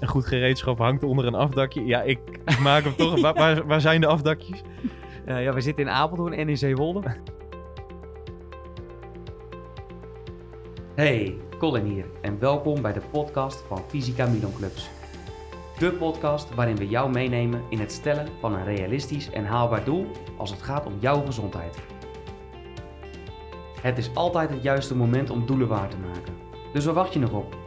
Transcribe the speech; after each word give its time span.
een 0.00 0.08
goed 0.08 0.26
gereedschap 0.26 0.78
hangt 0.78 1.02
onder 1.02 1.26
een 1.26 1.34
afdakje. 1.34 1.86
Ja, 1.86 2.02
ik 2.02 2.18
maak 2.62 2.84
hem 2.84 2.96
toch. 2.96 3.20
Waar, 3.20 3.66
waar, 3.66 3.80
zijn 3.80 4.00
de 4.00 4.06
afdakjes? 4.06 4.62
Eh, 5.24 5.42
ja, 5.42 5.52
we 5.52 5.60
zitten 5.60 5.84
in 5.84 5.90
Apeldoorn 5.90 6.32
en 6.32 6.48
in 6.48 6.58
Zeewolde. 6.58 7.02
Hey, 10.94 11.36
Colin 11.58 11.84
hier 11.84 12.04
en 12.20 12.38
welkom 12.38 12.82
bij 12.82 12.92
de 12.92 13.02
podcast 13.10 13.64
van 13.68 13.82
Fysica 13.88 14.26
Milan 14.26 14.52
Clubs. 14.52 14.90
De 15.78 15.92
podcast 15.92 16.54
waarin 16.54 16.76
we 16.76 16.88
jou 16.88 17.10
meenemen 17.10 17.62
in 17.68 17.78
het 17.78 17.92
stellen 17.92 18.28
van 18.40 18.54
een 18.54 18.64
realistisch 18.64 19.30
en 19.30 19.44
haalbaar 19.44 19.84
doel 19.84 20.06
als 20.36 20.50
het 20.50 20.62
gaat 20.62 20.86
om 20.86 20.92
jouw 20.98 21.24
gezondheid. 21.24 21.78
Het 23.80 23.98
is 23.98 24.14
altijd 24.14 24.50
het 24.50 24.62
juiste 24.62 24.96
moment 24.96 25.30
om 25.30 25.46
doelen 25.46 25.68
waar 25.68 25.88
te 25.88 25.96
maken. 25.96 26.34
Dus 26.72 26.84
waar 26.84 26.94
wacht 26.94 27.12
je 27.12 27.18
nog 27.18 27.32
op? 27.32 27.59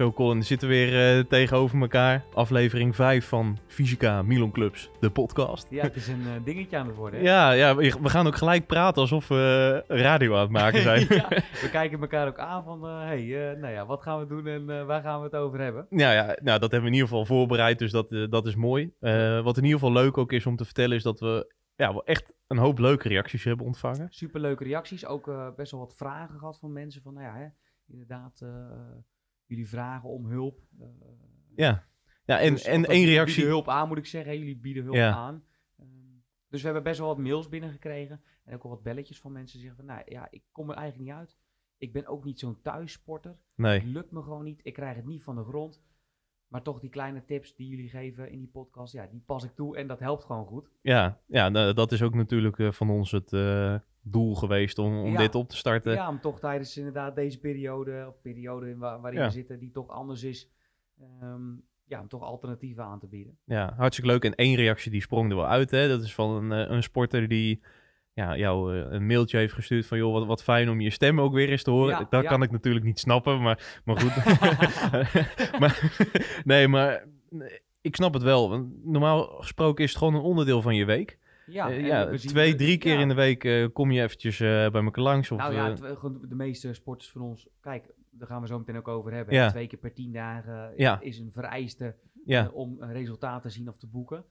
Zo, 0.00 0.12
Colin, 0.12 0.38
we 0.38 0.44
zitten 0.44 0.68
weer 0.68 1.18
eh, 1.18 1.24
tegenover 1.24 1.80
elkaar. 1.80 2.24
Aflevering 2.34 2.94
5 2.94 3.28
van 3.28 3.58
Fysica 3.66 4.22
Milan 4.22 4.50
Clubs, 4.50 4.90
de 5.00 5.10
podcast. 5.10 5.66
Ja, 5.70 5.82
het 5.82 5.96
is 5.96 6.08
een 6.08 6.22
eh, 6.26 6.44
dingetje 6.44 6.76
aan 6.76 6.86
het 6.86 6.96
worden. 6.96 7.20
hè? 7.20 7.26
Ja, 7.26 7.50
ja, 7.50 7.76
we 7.76 7.96
we 8.02 8.08
gaan 8.08 8.26
ook 8.26 8.36
gelijk 8.36 8.66
praten 8.66 9.02
alsof 9.02 9.28
we 9.28 9.84
radio 9.88 10.34
aan 10.34 10.40
het 10.40 10.50
maken 10.50 10.82
zijn. 10.82 11.06
Ja, 11.20 11.28
we 11.62 11.68
kijken 11.70 12.00
elkaar 12.00 12.26
ook 12.26 12.38
aan 12.38 12.64
van, 12.64 12.86
eh, 12.86 12.98
hey, 12.98 13.54
nou 13.60 13.72
ja, 13.72 13.86
wat 13.86 14.02
gaan 14.02 14.18
we 14.18 14.26
doen 14.26 14.46
en 14.46 14.86
waar 14.86 15.02
gaan 15.02 15.18
we 15.18 15.24
het 15.24 15.34
over 15.34 15.60
hebben? 15.60 15.86
Ja, 15.90 16.12
ja, 16.12 16.24
nou, 16.24 16.58
dat 16.58 16.70
hebben 16.70 16.80
we 16.80 16.86
in 16.86 16.92
ieder 16.92 17.08
geval 17.08 17.24
voorbereid, 17.24 17.78
dus 17.78 17.90
dat, 17.90 18.10
dat 18.30 18.46
is 18.46 18.54
mooi. 18.54 18.92
Wat 19.42 19.56
in 19.56 19.64
ieder 19.64 19.78
geval 19.78 19.92
leuk 19.92 20.18
ook 20.18 20.32
is 20.32 20.46
om 20.46 20.56
te 20.56 20.64
vertellen, 20.64 20.96
is 20.96 21.02
dat 21.02 21.20
we 21.20 21.54
ja, 21.76 21.92
wel 21.92 22.04
echt 22.04 22.34
een 22.46 22.58
hoop 22.58 22.78
leuke 22.78 23.08
reacties 23.08 23.44
hebben 23.44 23.66
ontvangen. 23.66 24.06
Superleuke 24.10 24.64
reacties, 24.64 25.06
ook 25.06 25.54
best 25.56 25.70
wel 25.70 25.80
wat 25.80 25.94
vragen 25.96 26.38
gehad 26.38 26.58
van 26.58 26.72
mensen 26.72 27.02
van, 27.02 27.14
nou 27.14 27.26
ja, 27.26 27.34
hè, 27.36 27.46
inderdaad, 27.92 28.42
jullie 29.50 29.68
vragen 29.68 30.08
om 30.08 30.26
hulp. 30.26 30.60
eh, 30.80 30.86
Ja, 31.56 31.84
ja 32.24 32.38
en, 32.40 32.52
dus- 32.52 32.64
en 32.64 32.84
één 32.84 32.98
jullie 33.00 33.14
reactie. 33.14 33.34
bieden 33.34 33.52
hulp 33.52 33.68
aan, 33.68 33.88
moet 33.88 33.98
ik 33.98 34.06
zeggen. 34.06 34.38
Jullie 34.38 34.56
bieden 34.56 34.82
hulp 34.82 34.96
Ja. 34.96 35.12
aan. 35.14 35.44
Ehm, 35.78 35.88
dus 36.48 36.60
we 36.60 36.64
hebben 36.66 36.82
best 36.82 36.98
wel 36.98 37.08
wat 37.08 37.18
mails 37.18 37.48
binnengekregen. 37.48 38.20
En 38.44 38.54
ook 38.54 38.62
al 38.62 38.70
wat 38.70 38.82
belletjes 38.82 39.20
van 39.20 39.32
mensen 39.32 39.58
die 39.58 39.66
zeggen 39.68 39.86
van, 39.86 39.94
nou 39.96 40.10
ja, 40.10 40.26
ik 40.30 40.42
kom 40.52 40.70
er 40.70 40.76
eigenlijk 40.76 41.08
niet 41.08 41.18
uit. 41.18 41.36
Ik 41.78 41.92
ben 41.92 42.06
ook 42.06 42.24
niet 42.24 42.38
zo'n 42.38 42.60
thuissporter. 42.62 43.30
Het 43.30 43.38
Nee, 43.54 43.84
lukt 43.84 44.10
me 44.10 44.22
gewoon 44.22 44.44
niet. 44.44 44.60
Ik 44.62 44.72
krijg 44.74 44.96
het 44.96 45.04
niet 45.06 45.22
van 45.22 45.36
de 45.36 45.44
grond. 45.44 45.82
Maar 46.48 46.62
toch 46.62 46.80
die 46.80 46.90
kleine 46.90 47.24
tips 47.24 47.54
die 47.54 47.68
jullie 47.68 47.88
geven 47.88 48.30
in 48.30 48.38
die 48.38 48.48
podcast, 48.48 48.92
ja, 48.92 49.06
die 49.06 49.22
pas 49.26 49.44
ik 49.44 49.54
toe 49.54 49.76
en 49.76 49.86
dat 49.86 49.98
helpt 50.00 50.24
gewoon 50.24 50.46
goed. 50.46 50.70
ja, 50.80 51.20
ja 51.26 51.72
dat 51.72 51.92
is 51.92 52.02
ook 52.02 52.14
natuurlijk 52.14 52.58
eh, 52.58 52.72
van 52.72 52.90
ons 52.90 53.10
het 53.10 53.32
eh, 53.32 53.74
doel 54.02 54.34
geweest 54.34 54.78
om, 54.78 54.98
om 54.98 55.12
Ja. 55.12 55.18
dit 55.18 55.34
op 55.34 55.48
te 55.48 55.56
starten. 55.56 55.92
Ja, 55.92 56.08
om 56.08 56.20
toch 56.20 56.38
tijdens 56.40 56.76
inderdaad 56.76 57.14
deze 57.14 57.38
periode, 57.40 58.04
of 58.08 58.20
periode 58.22 58.68
in 58.68 58.78
wa- 58.78 59.00
waarin 59.00 59.20
Ja. 59.20 59.26
we 59.26 59.32
zitten, 59.32 59.58
die 59.58 59.70
toch 59.70 59.88
anders 59.88 60.22
is, 60.22 60.50
ehm, 61.00 61.42
ja, 61.84 62.00
om 62.00 62.08
toch 62.08 62.22
alternatieven 62.22 62.84
aan 62.84 62.98
te 62.98 63.06
bieden. 63.08 63.38
Ja, 63.44 63.74
hartstikke 63.76 64.10
leuk. 64.10 64.24
En 64.24 64.34
één 64.34 64.54
reactie 64.56 64.90
die 64.90 65.00
sprong 65.00 65.30
er 65.30 65.36
wel 65.36 65.46
uit. 65.46 65.70
Hè? 65.70 65.88
Dat 65.88 66.02
is 66.02 66.14
van 66.14 66.30
een, 66.30 66.52
eh, 66.66 66.70
een 66.74 66.82
sporter 66.82 67.28
die 67.28 67.62
ja, 68.12 68.36
jou 68.36 68.76
eh, 68.78 68.86
een 68.92 69.06
mailtje 69.06 69.38
heeft 69.38 69.54
gestuurd 69.54 69.86
van... 69.86 69.98
joh, 69.98 70.12
wat, 70.12 70.26
wat 70.26 70.42
fijn 70.42 70.70
om 70.70 70.80
je 70.80 70.90
stem 70.90 71.20
ook 71.20 71.32
weer 71.32 71.50
eens 71.50 71.62
te 71.62 71.70
horen. 71.70 71.98
Ja, 71.98 72.06
dat 72.10 72.22
ja. 72.22 72.28
kan 72.28 72.42
ik 72.42 72.50
natuurlijk 72.50 72.84
niet 72.84 72.98
snappen, 72.98 73.42
maar, 73.42 73.80
maar 73.84 73.96
goed. 74.00 74.14
maar, 75.60 76.00
nee, 76.44 76.68
maar 76.68 77.04
ik 77.80 77.94
snap 77.96 78.12
het 78.14 78.22
wel. 78.22 78.68
Normaal 78.84 79.22
gesproken 79.26 79.84
is 79.84 79.90
het 79.90 79.98
gewoon 79.98 80.14
een 80.14 80.20
onderdeel 80.20 80.62
van 80.62 80.74
je 80.76 80.84
week. 80.84 81.18
Ja, 81.50 81.70
Eh, 81.70 81.86
ja 81.86 82.16
twee, 82.16 82.54
drie 82.54 82.78
keer 82.78 82.94
ja. 82.94 83.00
in 83.00 83.08
de 83.08 83.14
week 83.14 83.44
eh, 83.44 83.66
kom 83.72 83.90
je 83.90 84.02
eventjes 84.02 84.40
eh, 84.40 84.70
bij 84.70 84.82
elkaar 84.82 85.04
langs. 85.04 85.30
Of, 85.30 85.38
nou 85.38 85.54
ja, 85.54 85.74
de 86.28 86.34
meeste 86.34 86.72
sporters 86.72 87.10
van 87.10 87.22
ons, 87.22 87.48
kijk, 87.60 87.94
daar 88.10 88.28
gaan 88.28 88.40
we 88.40 88.46
zo 88.46 88.58
meteen 88.58 88.76
ook 88.76 88.88
over 88.88 89.12
hebben. 89.12 89.34
Ja. 89.34 89.48
Twee 89.48 89.66
keer 89.66 89.78
per 89.78 89.92
tien 89.92 90.12
dagen 90.12 90.76
is 91.00 91.18
een 91.18 91.32
vereiste 91.32 91.96
om 92.52 92.76
een 92.80 92.92
resultaat 92.92 93.42
te 93.42 93.50
zien 93.50 93.68
of 93.68 93.78
te 93.78 93.86
boeken. 93.86 94.24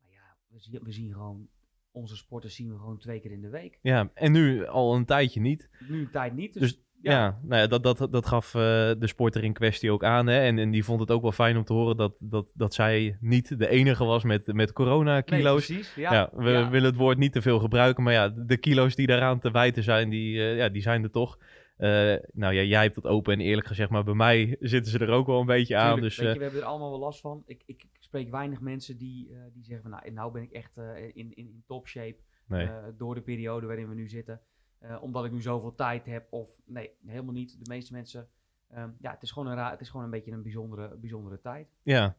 Maar 0.00 0.10
ja, 0.10 0.36
we 0.48 0.58
zien, 0.58 0.80
we 0.82 0.92
zien 0.92 1.12
gewoon, 1.12 1.48
onze 1.90 2.16
sporters 2.16 2.54
zien 2.54 2.72
we 2.72 2.78
gewoon 2.78 2.98
twee 2.98 3.20
keer 3.20 3.32
in 3.32 3.40
de 3.40 3.48
week. 3.48 3.78
ja, 3.82 4.10
en 4.14 4.32
nu 4.32 4.66
al 4.66 4.94
een 4.94 5.04
tijdje 5.04 5.40
niet. 5.40 5.70
Nu 5.88 6.00
een 6.00 6.10
tijd 6.10 6.34
niet, 6.34 6.52
dus, 6.52 6.62
Dus 6.62 6.86
Ja, 7.02 7.38
nou 7.42 7.60
ja, 7.60 7.66
dat, 7.66 7.82
dat, 7.82 8.08
dat 8.10 8.26
gaf 8.26 8.54
eh, 8.54 8.60
de 8.98 9.06
sporter 9.06 9.44
in 9.44 9.52
kwestie 9.52 9.92
ook 9.92 10.04
aan. 10.04 10.26
Hè? 10.26 10.40
En, 10.40 10.58
en 10.58 10.70
die 10.70 10.84
vond 10.84 11.00
het 11.00 11.10
ook 11.10 11.22
wel 11.22 11.32
fijn 11.32 11.56
om 11.56 11.64
te 11.64 11.72
horen 11.72 11.96
dat, 11.96 12.16
dat, 12.20 12.52
dat 12.54 12.74
zij 12.74 13.16
niet 13.20 13.58
de 13.58 13.68
enige 13.68 14.04
was 14.04 14.24
met, 14.24 14.46
met 14.46 14.72
corona-kilo's. 14.72 15.66
precies. 15.66 15.94
ja, 15.94 16.12
Ja, 16.12 16.30
we 16.32 16.68
willen 16.68 16.88
het 16.88 16.96
woord 16.96 17.18
niet 17.18 17.32
te 17.32 17.42
veel 17.42 17.58
gebruiken, 17.58 18.02
maar 18.02 18.12
ja, 18.12 18.28
de 18.28 18.56
kilo's 18.56 18.94
die 18.94 19.06
daaraan 19.06 19.38
te 19.38 19.50
wijten 19.50 19.82
zijn, 19.82 20.08
die, 20.08 20.40
eh, 20.40 20.56
ja, 20.56 20.68
die 20.68 20.82
zijn 20.82 21.02
er 21.02 21.10
toch. 21.10 21.38
Eh, 21.76 22.14
nou 22.32 22.54
ja, 22.54 22.62
jij 22.62 22.82
hebt 22.82 22.94
dat 22.94 23.06
open 23.06 23.32
en 23.32 23.40
eerlijk 23.40 23.66
gezegd, 23.66 23.90
maar 23.90 24.04
bij 24.04 24.14
mij 24.14 24.56
zitten 24.60 24.92
ze 24.92 24.98
er 24.98 25.10
ook 25.10 25.26
wel 25.26 25.40
een 25.40 25.46
beetje 25.46 25.76
aan. 25.76 26.00
Dus 26.00 26.16
je, 26.16 26.22
we 26.22 26.28
hebben 26.28 26.60
er 26.60 26.66
allemaal 26.66 26.90
wel 26.90 26.98
last 26.98 27.20
van. 27.20 27.42
Ik, 27.46 27.62
ik, 27.66 27.82
ik 27.82 27.96
spreek 28.00 28.30
weinig 28.30 28.60
mensen 28.60 28.98
die, 28.98 29.30
die 29.52 29.64
zeggen 29.64 29.90
van 29.90 30.00
nou, 30.00 30.12
nou 30.12 30.32
ben 30.32 30.42
ik 30.42 30.52
echt 30.52 30.76
in, 30.76 31.12
in, 31.14 31.36
in 31.36 31.62
top 31.66 31.88
shape 31.88 32.16
nee. 32.48 32.66
eh, 32.66 32.84
door 32.96 33.14
de 33.14 33.20
periode 33.20 33.66
waarin 33.66 33.88
we 33.88 33.94
nu 33.94 34.08
zitten. 34.08 34.40
Eh, 34.78 35.02
omdat 35.02 35.24
ik 35.24 35.32
nu 35.32 35.40
zoveel 35.40 35.74
tijd 35.74 36.06
heb. 36.06 36.26
Of 36.30 36.60
nee, 36.64 36.90
helemaal 37.06 37.32
niet. 37.32 37.58
De 37.64 37.70
meeste 37.70 37.92
mensen. 37.92 38.28
ehm, 38.68 38.90
ja, 39.00 39.10
het 39.10 39.22
is 39.22 39.30
gewoon 39.30 39.58
een, 39.58 39.70
het 39.70 39.80
is 39.80 39.88
gewoon 39.88 40.04
een 40.04 40.10
beetje 40.10 40.32
een 40.32 40.42
bijzondere, 40.42 40.96
bijzondere 40.96 41.40
tijd. 41.40 41.68
Ja, 41.82 42.16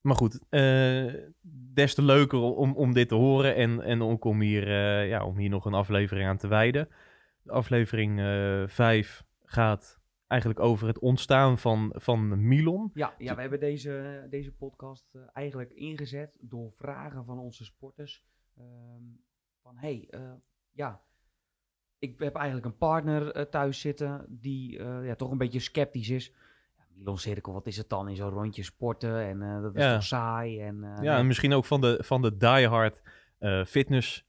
maar 0.00 0.16
goed, 0.16 0.40
eh, 0.48 1.14
des 1.74 1.94
te 1.94 2.02
leuker 2.02 2.38
om, 2.38 2.76
om 2.76 2.92
dit 2.92 3.08
te 3.08 3.14
horen 3.14 3.54
en, 3.54 3.80
en 3.80 4.02
ook 4.02 4.24
om 4.24 4.40
hier, 4.40 4.62
eh, 4.62 5.08
ja, 5.08 5.24
om 5.24 5.36
hier 5.36 5.48
nog 5.48 5.64
een 5.64 5.74
aflevering 5.74 6.28
aan 6.28 6.36
te 6.36 6.48
wijden. 6.48 6.88
De 7.42 7.52
aflevering 7.52 8.20
5 8.70 9.24
gaat 9.44 10.00
eigenlijk 10.26 10.60
over 10.60 10.86
het 10.86 10.98
ontstaan 10.98 11.58
van, 11.58 11.92
van 11.94 12.46
Milon. 12.46 12.90
Ja, 12.94 13.14
ja 13.18 13.34
we 13.34 13.40
hebben 13.40 13.60
deze, 13.60 14.26
deze 14.30 14.52
podcast 14.52 15.14
eigenlijk 15.32 15.70
ingezet 15.70 16.38
door 16.40 16.72
vragen 16.72 17.24
van 17.24 17.38
onze 17.38 17.64
sporters. 17.64 18.24
ehm, 18.56 19.02
van 19.62 19.76
hey, 19.76 20.08
ja, 20.72 21.02
ik 22.08 22.18
heb 22.18 22.34
eigenlijk 22.34 22.66
een 22.66 22.76
partner 22.76 23.30
eh, 23.32 23.42
thuis 23.42 23.80
zitten 23.80 24.24
die 24.28 24.78
eh, 24.78 25.06
ja, 25.06 25.14
toch 25.14 25.30
een 25.30 25.38
beetje 25.38 25.60
sceptisch 25.60 26.08
is. 26.10 26.32
Ja, 26.76 26.82
Milon 26.94 27.18
Cirkel, 27.18 27.52
wat 27.52 27.66
is 27.66 27.76
het 27.76 27.88
dan 27.88 28.08
in 28.08 28.16
zo'n 28.16 28.30
rondje 28.30 28.62
sporten? 28.62 29.20
En 29.20 29.42
eh, 29.42 29.62
dat 29.62 29.76
is 29.76 29.82
Ja. 29.82 29.92
toch 29.94 30.02
saai? 30.02 30.60
En, 30.60 30.84
Ja, 31.02 31.18
en 31.18 31.26
misschien 31.26 31.52
ook 31.52 31.64
van 31.64 31.80
de, 31.80 31.98
van 32.04 32.22
de 32.22 32.36
diehard 32.36 33.02
eh 33.38 33.64
fitness 33.64 34.24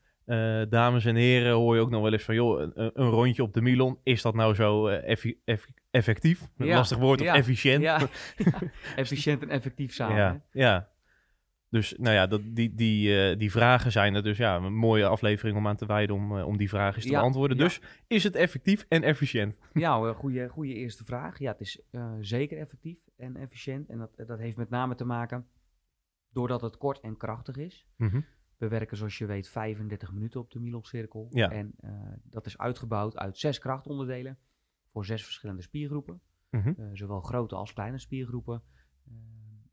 dames 0.70 1.06
en 1.06 1.16
heren 1.16 1.52
hoor 1.54 1.76
je 1.76 1.82
ook 1.82 1.90
nog 1.90 2.02
wel 2.02 2.14
eens 2.14 2.24
van, 2.24 2.36
joh, 2.36 2.62
een, 2.62 2.72
een 2.94 3.10
rondje 3.10 3.44
op 3.44 3.54
de 3.54 3.62
Milon, 3.62 4.00
is 4.04 4.22
dat 4.22 4.34
nou 4.36 4.56
zo 4.56 4.88
effi- 4.88 5.40
eff- 5.46 5.68
effectief? 5.92 6.48
Een 6.58 6.66
Ja, 6.66 6.76
lastig 6.76 6.98
woord, 6.98 7.20
ja, 7.20 7.32
of 7.32 7.38
efficiënt? 7.38 7.82
Ja, 7.82 8.00
efficiënt 8.96 9.42
en 9.42 9.50
effectief 9.50 9.94
samen. 9.94 10.44
ja. 10.52 10.90
Dus 11.70 11.94
nou 11.98 12.16
ja, 12.16 12.28
dat, 12.28 12.42
die, 12.46 12.76
die, 12.76 13.22
eh, 13.22 13.38
die 13.38 13.52
vragen 13.52 13.92
zijn 13.92 14.16
er. 14.16 14.24
Dus 14.24 14.38
ja, 14.38 14.56
een 14.56 14.76
mooie 14.76 15.08
aflevering 15.08 15.58
om 15.58 15.68
aan 15.68 15.76
te 15.76 15.86
wijden 15.86 16.16
om, 16.16 16.38
eh, 16.38 16.46
om 16.46 16.58
die 16.58 16.70
vragen 16.70 16.96
eens 16.96 17.06
te 17.06 17.12
Ja, 17.12 17.20
beantwoorden. 17.20 17.58
ja. 17.58 17.64
Dus 17.64 17.82
is 18.08 18.24
het 18.24 18.36
effectief 18.36 18.86
en 18.90 19.04
efficiënt? 19.04 19.58
Ja, 19.74 19.96
een 19.98 20.16
goede, 20.16 20.50
goede 20.50 20.74
eerste 20.74 21.06
vraag. 21.06 21.40
Ja, 21.40 21.52
het 21.52 21.62
is 21.62 21.82
eh, 21.92 22.14
zeker 22.20 22.58
effectief 22.58 22.98
en 23.16 23.36
efficiënt. 23.36 23.90
En 23.90 23.98
dat, 23.98 24.28
dat 24.28 24.40
heeft 24.40 24.58
met 24.58 24.70
name 24.70 24.96
te 24.96 25.06
maken 25.06 25.48
doordat 26.30 26.62
het 26.62 26.78
kort 26.78 27.00
en 27.00 27.18
krachtig 27.18 27.56
is. 27.56 27.88
Mhm. 27.96 28.22
We 28.58 28.68
werken, 28.68 28.98
zoals 28.98 29.18
je 29.18 29.26
weet, 29.26 29.50
35 29.50 30.12
minuten 30.12 30.40
op 30.40 30.52
de 30.52 30.60
Milon-cirkel. 30.60 31.28
Ja. 31.30 31.52
En 31.52 31.76
dat 32.24 32.46
is 32.46 32.58
uitgebouwd 32.58 33.18
uit 33.18 33.38
zes 33.38 33.60
krachtonderdelen 33.60 34.38
voor 34.92 35.06
zes 35.06 35.24
verschillende 35.24 35.62
spiergroepen. 35.62 36.22
Mhm. 36.50 36.96
Zowel 36.96 37.22
grote 37.22 37.56
als 37.56 37.74
kleine 37.74 37.98
spiergroepen. 37.98 38.64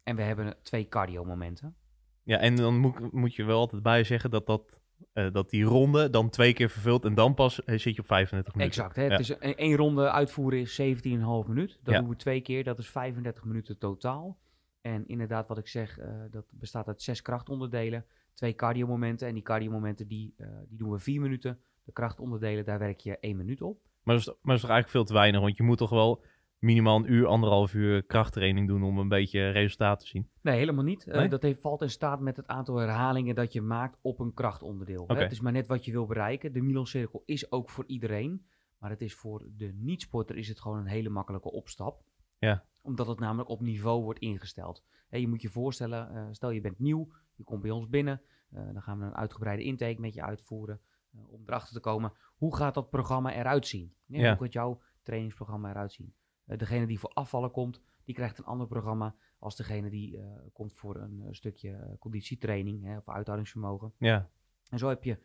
En 0.03 0.16
we 0.16 0.22
hebben 0.22 0.56
twee 0.62 0.88
cardio-momenten. 0.88 1.76
Ja, 2.24 2.38
en 2.38 2.56
dan 2.56 2.78
moet, 2.78 3.12
moet 3.12 3.34
je 3.34 3.44
wel 3.44 3.58
altijd 3.58 3.82
bij 3.82 4.04
zeggen 4.04 4.30
dat, 4.30 4.46
dat, 4.46 4.80
eh, 5.12 5.32
dat 5.32 5.50
die 5.50 5.64
ronde 5.64 6.10
dan 6.10 6.30
twee 6.30 6.52
keer 6.52 6.70
vervult 6.70 7.04
en 7.04 7.14
dan 7.14 7.34
pas 7.34 7.64
eh, 7.64 7.78
zit 7.78 7.94
je 7.94 8.00
op 8.00 8.06
35 8.06 8.54
minuten. 8.54 8.76
Exact. 8.78 8.96
Hè? 8.96 9.04
Ja. 9.04 9.10
Het 9.10 9.20
is 9.20 9.28
een, 9.28 9.56
één 9.56 9.76
ronde 9.76 10.10
uitvoeren 10.10 10.60
is 10.60 10.81
17,5 10.81 11.49
minuut. 11.49 11.78
Dat 11.82 11.94
Ja. 11.94 12.00
doen 12.00 12.08
we 12.08 12.16
twee 12.16 12.40
keer. 12.40 12.64
Dat 12.64 12.78
is 12.78 12.88
35 12.88 13.44
minuten 13.44 13.78
totaal. 13.78 14.38
En 14.81 15.06
inderdaad, 15.06 15.49
wat 15.49 15.58
ik 15.58 15.69
zeg, 15.69 15.99
eh, 15.99 16.08
dat 16.31 16.44
bestaat 16.50 16.87
uit 16.87 17.02
zes 17.02 17.22
krachtonderdelen. 17.22 18.04
Twee 18.34 18.54
cardiomomenten. 18.54 19.28
En 19.28 19.34
die 19.34 19.43
cardiomomenten, 19.43 20.08
die, 20.08 20.34
die 20.69 20.78
doen 20.78 20.90
we 20.90 20.99
vier 20.99 21.20
minuten. 21.20 21.58
De 21.84 21.93
krachtonderdelen, 21.93 22.64
daar 22.64 22.78
werk 22.78 23.00
je 23.00 23.19
één 23.19 23.37
minuut 23.37 23.62
op. 23.62 23.78
Maar 24.02 24.14
dat, 24.14 24.26
is, 24.26 24.26
maar 24.26 24.37
dat 24.43 24.54
is 24.54 24.60
toch 24.60 24.70
eigenlijk 24.70 24.88
veel 24.88 25.04
te 25.04 25.12
weinig, 25.12 25.40
want 25.40 25.56
je 25.56 25.62
moet 25.62 25.78
toch 25.78 25.90
wel 25.90 26.22
minimaal 26.64 26.96
een 26.96 27.12
uur, 27.12 27.26
anderhalf 27.26 27.75
uur 27.75 28.02
krachttraining 28.02 28.69
doen 28.69 28.82
om 28.82 28.99
een 28.99 29.08
beetje 29.08 29.50
resultaat 29.50 30.00
te 30.00 30.06
zien. 30.06 30.28
Nee, 30.43 30.56
helemaal 30.58 30.84
niet. 30.84 31.06
Eh, 31.06 31.31
dat 31.31 31.43
heeft, 31.43 31.61
valt 31.61 31.82
in 31.82 31.90
staat 31.90 32.20
met 32.20 32.37
het 32.37 32.46
aantal 32.46 32.76
herhalingen 32.76 33.34
dat 33.34 33.52
je 33.52 33.61
maakt 33.62 33.99
op 34.02 34.19
een 34.20 34.34
krachtonderdeel. 34.34 35.05
hè. 35.06 35.14
Het 35.16 35.32
is 35.32 35.40
maar 35.40 35.52
net 35.52 35.66
wat 35.66 35.84
je 35.84 35.93
wil 35.93 36.06
bereiken. 36.06 36.52
De 36.52 36.62
Milon-cirkel 36.62 37.22
is 37.26 37.50
ook 37.52 37.70
voor 37.70 37.84
iedereen. 37.87 38.46
Maar 38.78 38.90
het 38.90 39.00
is 39.02 39.14
voor 39.14 39.46
de 39.56 39.72
niet-sporter 39.75 40.37
is 40.37 40.49
het 40.49 40.61
gewoon 40.61 40.78
een 40.78 40.87
hele 40.87 41.08
makkelijke 41.08 41.50
opstap. 41.50 42.02
Ja. 42.38 42.64
Omdat 42.82 43.06
het 43.06 43.19
namelijk 43.19 43.49
op 43.49 43.61
niveau 43.61 44.02
wordt 44.02 44.19
ingesteld. 44.20 44.84
Hè, 45.08 45.16
je 45.19 45.28
moet 45.28 45.43
je 45.43 45.49
voorstellen, 45.49 46.11
eh, 46.14 46.26
stel 46.31 46.50
je 46.50 46.61
bent 46.61 46.78
nieuw, 46.78 47.08
je 47.34 47.44
komt 47.44 47.62
bij 47.62 47.70
ons 47.70 47.88
binnen. 47.88 48.22
eh, 48.50 48.62
dan 48.72 48.82
gaan 48.82 48.99
we 48.99 49.05
een 49.05 49.14
uitgebreide 49.16 49.62
intake 49.62 50.00
met 50.00 50.14
je 50.14 50.22
uitvoeren. 50.22 50.81
om 51.28 51.43
erachter 51.46 51.75
te 51.75 51.81
komen, 51.81 52.12
hoe 52.37 52.56
gaat 52.56 52.75
dat 52.75 52.90
programma 52.90 53.32
eruit 53.34 53.66
zien? 53.66 53.94
Ja, 54.06 54.19
Ja. 54.20 54.28
Hoe 54.34 54.44
gaat 54.44 54.52
jouw 54.52 54.81
trainingsprogramma 55.02 55.70
eruit 55.70 55.93
zien? 55.93 56.14
Eh, 56.46 56.58
degene 56.58 56.87
die 56.87 56.99
voor 56.99 57.11
afvallen 57.11 57.50
komt, 57.50 57.81
die 58.05 58.14
krijgt 58.14 58.38
een 58.38 58.44
ander 58.44 58.67
programma 58.67 59.14
als 59.38 59.56
degene 59.56 59.91
die 59.91 60.19
eh, 60.19 60.26
komt 60.52 60.73
voor 60.73 60.96
een 60.96 61.23
eh, 61.23 61.29
stukje 61.31 61.96
conditietraining 61.99 62.85
hè, 62.85 62.96
of 62.96 63.08
uithoudingsvermogen. 63.08 63.93
Ja. 63.99 64.29
En 64.70 64.79
zo 64.79 64.88
heb 64.88 65.05
je 65.05 65.19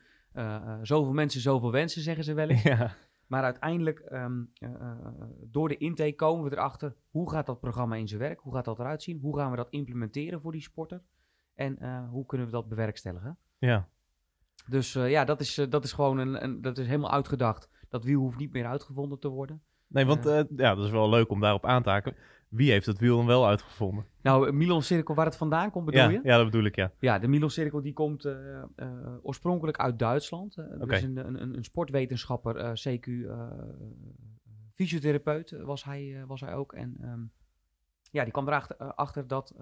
zoveel 0.81 1.13
mensen, 1.13 1.41
zoveel 1.41 1.71
wensen, 1.71 2.01
zeggen 2.01 2.23
ze 2.23 2.33
wel 2.33 2.49
eens. 2.49 2.63
ja. 2.77 2.95
Maar 3.29 3.43
uiteindelijk, 3.43 3.99
ehm, 3.99 4.43
eh, 4.53 4.69
eh, 4.69 4.97
door 5.41 5.67
de 5.67 5.77
intake 5.77 6.15
komen 6.15 6.43
we 6.43 6.51
erachter, 6.51 6.95
hoe 7.09 7.31
gaat 7.31 7.45
dat 7.45 7.59
programma 7.59 7.95
in 7.95 8.07
zijn 8.07 8.19
werk? 8.19 8.39
Hoe 8.39 8.53
gaat 8.53 8.65
dat 8.65 8.79
eruit 8.79 9.03
zien? 9.03 9.19
Hoe 9.19 9.37
gaan 9.37 9.51
we 9.51 9.57
dat 9.57 9.69
implementeren 9.69 10.41
voor 10.41 10.51
die 10.51 10.61
sporter? 10.61 11.01
En 11.55 12.03
hoe 12.05 12.25
kunnen 12.25 12.47
we 12.47 12.53
dat 12.53 12.69
bewerkstelligen? 12.69 13.37
Ja. 13.57 13.89
Dus 14.67 14.93
ja, 14.93 15.25
dat 15.25 15.39
is, 15.39 15.65
dat 15.69 15.83
is 15.83 15.93
gewoon 15.93 16.17
een, 16.17 16.43
een, 16.43 16.61
dat 16.61 16.77
is 16.77 16.85
helemaal 16.85 17.11
uitgedacht. 17.11 17.69
Dat 17.89 18.03
wiel 18.03 18.19
hoeft 18.19 18.37
niet 18.37 18.51
meer 18.51 18.65
uitgevonden 18.65 19.19
te 19.19 19.27
worden. 19.27 19.61
Nee, 19.89 20.05
want 20.05 20.23
Ja. 20.23 20.37
eh, 20.37 20.43
ja, 20.55 20.75
dat 20.75 20.85
is 20.85 20.91
wel 20.91 21.09
leuk 21.09 21.29
om 21.29 21.39
daarop 21.39 21.65
aan 21.65 21.83
te 21.83 21.89
haken. 21.89 22.15
Wie 22.49 22.71
heeft 22.71 22.85
het 22.85 22.99
wiel 22.99 23.17
dan 23.17 23.25
wel 23.25 23.47
uitgevonden? 23.47 24.05
Nou, 24.21 24.51
Milon 24.51 24.81
Cirkel, 24.81 25.15
waar 25.15 25.25
het 25.25 25.37
vandaan 25.37 25.71
komt, 25.71 25.85
bedoel 25.85 26.01
Ja, 26.01 26.09
je? 26.09 26.19
ja, 26.23 26.35
dat 26.35 26.45
bedoel 26.45 26.63
ik, 26.63 26.75
ja. 26.75 26.91
Ja, 26.99 27.19
de 27.19 27.27
Milon 27.27 27.49
Cirkel 27.49 27.81
die 27.81 27.93
komt 27.93 28.25
eh, 28.25 28.61
eh, 28.75 28.87
oorspronkelijk 29.21 29.77
uit 29.79 29.99
Duitsland. 29.99 30.57
Oké. 30.57 30.85
Dus 30.85 31.01
een, 31.01 31.17
een, 31.17 31.41
een- 31.55 31.63
sportwetenschapper, 31.63 32.79
CQ, 32.87 33.07
fysiotherapeut 34.73 35.51
was 35.51 35.83
hij, 35.83 36.23
was 36.27 36.41
hij 36.41 36.53
ook. 36.53 36.73
En 36.73 36.95
ehm, 37.01 37.19
ja, 38.11 38.23
die 38.23 38.31
kwam 38.31 38.47
erachter 38.47 38.75
achter 38.77 39.27
dat 39.27 39.53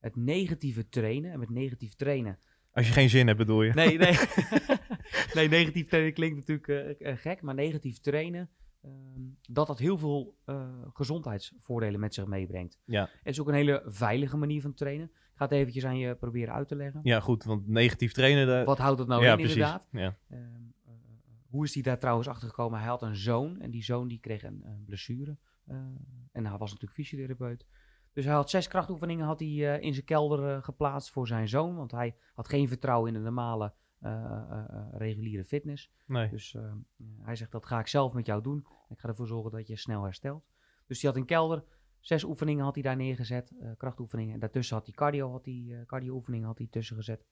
het 0.00 0.16
negatieve 0.16 0.88
trainen, 0.88 1.32
en 1.32 1.38
met 1.38 1.50
negatief 1.50 1.94
trainen... 1.94 2.38
Als 2.72 2.86
je 2.86 2.92
geen 2.92 3.08
zin 3.10 3.26
hebt, 3.26 3.38
bedoel 3.38 3.62
je? 3.62 3.72
Nee, 3.72 3.98
nee. 3.98 4.14
nee, 5.34 5.48
negatief 5.48 5.88
trainen 5.88 6.12
klinkt 6.12 6.36
natuurlijk 6.48 6.96
gek, 7.20 7.42
maar 7.42 7.54
negatief 7.54 7.98
trainen... 7.98 8.48
ehm, 8.82 9.20
dat 9.48 9.66
dat 9.66 9.78
heel 9.78 9.98
veel 9.98 10.36
eh, 10.44 10.68
gezondheidsvoordelen 10.92 12.00
met 12.00 12.14
zich 12.14 12.26
meebrengt. 12.26 12.78
Ja. 12.84 13.00
Het 13.02 13.32
is 13.34 13.40
ook 13.40 13.48
een 13.48 13.54
hele 13.54 13.82
veilige 13.86 14.36
manier 14.36 14.60
van 14.60 14.74
trainen. 14.74 15.06
Ik 15.06 15.36
ga 15.36 15.44
het 15.44 15.54
eventjes 15.54 15.84
aan 15.86 15.98
je 15.98 16.14
proberen 16.14 16.54
uit 16.54 16.68
te 16.68 16.76
leggen. 16.76 17.00
Ja, 17.02 17.20
goed, 17.20 17.44
want 17.44 17.68
negatief 17.68 18.12
trainen... 18.12 18.46
de- 18.46 18.64
Wat 18.64 18.78
houdt 18.78 18.98
het 18.98 19.08
nou 19.08 19.22
ja, 19.22 19.30
in 19.30 19.36
precies. 19.36 19.54
inderdaad? 19.56 19.86
Ja. 19.90 20.16
Ehm, 20.28 20.40
eh, 20.84 20.92
hoe 21.50 21.64
is 21.64 21.74
hij 21.74 21.82
daar 21.82 21.98
trouwens 21.98 22.28
achter 22.28 22.48
gekomen? 22.48 22.78
Hij 22.78 22.88
had 22.88 23.02
een 23.02 23.16
zoon 23.16 23.60
en 23.60 23.70
die 23.70 23.82
zoon 23.84 24.08
die 24.08 24.18
kreeg 24.20 24.42
een, 24.42 24.60
een 24.64 24.84
blessure. 24.84 25.36
eh, 25.66 25.76
en 26.32 26.46
hij 26.46 26.58
was 26.58 26.68
natuurlijk 26.72 26.92
fysiotherapeut. 27.00 27.66
Dus 28.12 28.24
hij 28.24 28.34
had 28.34 28.50
zes 28.50 28.68
krachtoefeningen 28.68 29.26
had 29.26 29.38
hij, 29.40 29.48
eh, 29.76 29.82
in 29.82 29.92
zijn 29.94 30.04
kelder 30.06 30.48
eh, 30.56 30.62
geplaatst 30.62 31.10
voor 31.10 31.26
zijn 31.26 31.48
zoon. 31.48 31.76
Want 31.76 31.90
hij 31.90 32.16
had 32.34 32.48
geen 32.48 32.68
vertrouwen 32.68 33.08
in 33.08 33.14
de 33.14 33.20
normale 33.24 33.64
eh, 33.64 33.70
eh, 33.70 33.72
eh, 33.72 33.74
reguliere 34.92 35.44
fitness. 35.44 35.90
Nee. 36.06 36.28
Dus 36.28 36.54
eh, 36.54 36.72
hij 37.22 37.36
zegt 37.36 37.52
dat 37.52 37.66
ga 37.66 37.78
ik 37.78 37.86
zelf 37.86 38.12
met 38.12 38.26
jou 38.26 38.42
doen. 38.42 38.66
Ik 38.88 38.98
ga 38.98 39.08
ervoor 39.08 39.26
zorgen 39.26 39.50
dat 39.50 39.66
je 39.66 39.76
snel 39.76 40.02
herstelt. 40.02 40.44
Dus 40.86 41.02
hij 41.02 41.10
had 41.10 41.20
een 41.20 41.26
kelder. 41.26 41.64
Zes 42.00 42.24
oefeningen 42.24 42.64
had 42.64 42.74
hij 42.74 42.82
daar 42.82 42.96
neergezet, 42.96 43.52
eh, 43.60 43.70
krachtoefeningen. 43.76 44.34
En 44.34 44.40
daartussen 44.40 44.76
had 44.76 44.86
hij 44.86 44.94
cardio, 44.94 45.30
had 45.30 45.44
hij, 45.44 45.66
eh 45.70 45.86
cardio 45.86 46.14
oefeningen 46.14 46.46
had 46.46 46.58
hij 46.58 46.66
tussen 46.70 46.96
gezet. 46.96 47.24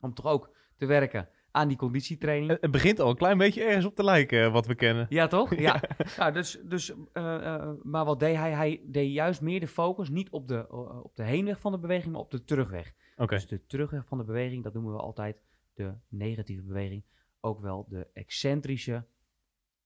Om 0.00 0.14
toch 0.14 0.26
ook 0.26 0.56
te 0.76 0.86
werken 0.86 1.28
aan 1.50 1.68
die 1.68 1.76
conditietraining. 1.76 2.50
Het 2.50 2.60
het 2.60 2.70
begint 2.70 3.00
al 3.00 3.10
een 3.10 3.16
klein 3.16 3.38
beetje 3.38 3.64
ergens 3.64 3.84
op 3.84 3.94
te 3.94 4.04
lijken, 4.04 4.44
eh, 4.44 4.52
wat 4.52 4.66
we 4.66 4.74
kennen. 4.74 5.06
Ja, 5.08 5.26
toch? 5.26 5.54
Ja. 5.54 5.82
Nou, 6.18 6.32
dus, 6.32 6.60
dus, 6.64 6.92
eh, 7.12 7.54
eh, 7.54 7.70
maar 7.82 8.04
wat 8.04 8.20
deed 8.20 8.36
hij? 8.36 8.52
Hij 8.52 8.82
deed 8.86 9.12
juist 9.12 9.40
meer 9.40 9.60
de 9.60 9.68
focus 9.68 10.08
niet 10.08 10.30
op 10.30 10.48
de, 10.48 10.66
eh, 10.70 11.04
op 11.04 11.16
de 11.16 11.22
heenweg 11.22 11.60
van 11.60 11.72
de 11.72 11.78
beweging, 11.78 12.12
maar 12.12 12.20
op 12.20 12.30
de 12.30 12.44
terugweg. 12.44 12.92
Oké, 13.16 13.34
Dus 13.34 13.46
de 13.46 13.66
terugweg 13.66 14.06
van 14.06 14.18
de 14.18 14.24
beweging, 14.24 14.62
dat 14.62 14.74
noemen 14.74 14.92
we 14.92 14.98
altijd 14.98 15.42
de 15.74 15.92
negatieve 16.08 16.62
beweging. 16.62 17.02
Ook 17.40 17.60
wel 17.60 17.86
de 17.88 18.06
excentrische 18.12 19.04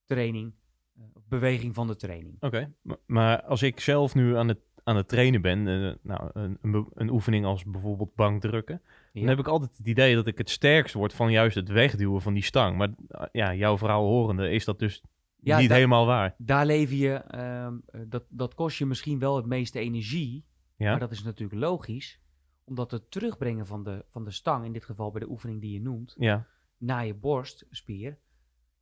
training, 0.05 0.53
eh, 0.97 1.03
beweging 1.29 1.75
van 1.75 1.87
de 1.87 1.97
training. 1.97 2.37
oké. 2.41 2.73
Maar- 2.83 2.97
Maar 3.07 3.43
als 3.43 3.63
ik 3.63 3.81
zelf 3.81 4.15
nu 4.15 4.37
aan 4.37 4.49
het, 4.49 4.59
aan 4.85 4.97
het 4.97 5.09
trainen 5.09 5.43
ben, 5.43 5.69
eh, 5.69 5.95
nou, 6.03 6.31
een, 6.33 6.59
een, 6.95 7.11
oefening 7.11 7.45
als 7.45 7.65
bijvoorbeeld 7.65 8.15
bankdrukken, 8.15 8.81
Ja. 9.13 9.21
dan 9.21 9.29
heb 9.29 9.39
ik 9.39 9.47
altijd 9.49 9.77
het 9.77 9.87
idee 9.87 10.15
dat 10.15 10.27
ik 10.27 10.39
het 10.39 10.51
sterkst 10.51 10.95
word 10.95 11.13
van 11.15 11.31
juist 11.31 11.55
het 11.57 11.69
wegduwen 11.69 12.23
van 12.23 12.35
die 12.35 12.43
stang. 12.43 12.77
Maar 12.77 12.89
eh, 13.09 13.23
ja, 13.33 13.55
jouw 13.55 13.79
verhaal 13.79 14.07
horende 14.07 14.51
is 14.51 14.65
dat 14.65 14.79
dus 14.79 15.03
Ja, 15.41 15.59
niet 15.59 15.71
helemaal 15.71 16.07
waar. 16.07 16.35
Daar 16.39 16.67
lever 16.67 16.97
je, 16.97 17.13
ehm, 17.15 17.77
eh, 17.87 18.01
dat, 18.09 18.25
dat 18.29 18.55
kost 18.55 18.79
je 18.79 18.87
misschien 18.87 19.19
wel 19.19 19.37
het 19.37 19.47
meeste 19.47 19.79
energie, 19.79 20.45
Ja, 20.77 20.91
maar 20.91 20.99
dat 21.01 21.11
is 21.13 21.23
natuurlijk 21.23 21.61
logisch. 21.61 22.21
Omdat 22.69 22.91
het 22.91 23.11
terugbrengen 23.11 23.67
van 23.67 23.83
de, 23.85 24.05
van 24.09 24.25
de 24.25 24.31
stang, 24.31 24.65
in 24.65 24.73
dit 24.73 24.85
geval 24.85 25.11
bij 25.11 25.21
de 25.21 25.31
oefening 25.31 25.61
die 25.61 25.73
je 25.73 25.81
noemt, 25.81 26.15
ja, 26.19 26.47
naar 26.77 27.07
je 27.07 27.15
borstspier, 27.15 28.19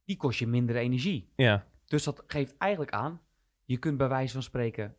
die 0.05 0.17
kost 0.17 0.39
je 0.39 0.47
minder 0.47 0.77
energie. 0.77 1.33
ja, 1.37 1.67
Dus 1.85 2.05
dat 2.05 2.23
geeft 2.27 2.57
eigenlijk 2.57 2.93
aan, 2.93 3.21
je 3.65 3.77
kunt 3.79 3.97
bij 3.99 4.09
wijze 4.09 4.33
van 4.33 4.43
spreken 4.43 4.97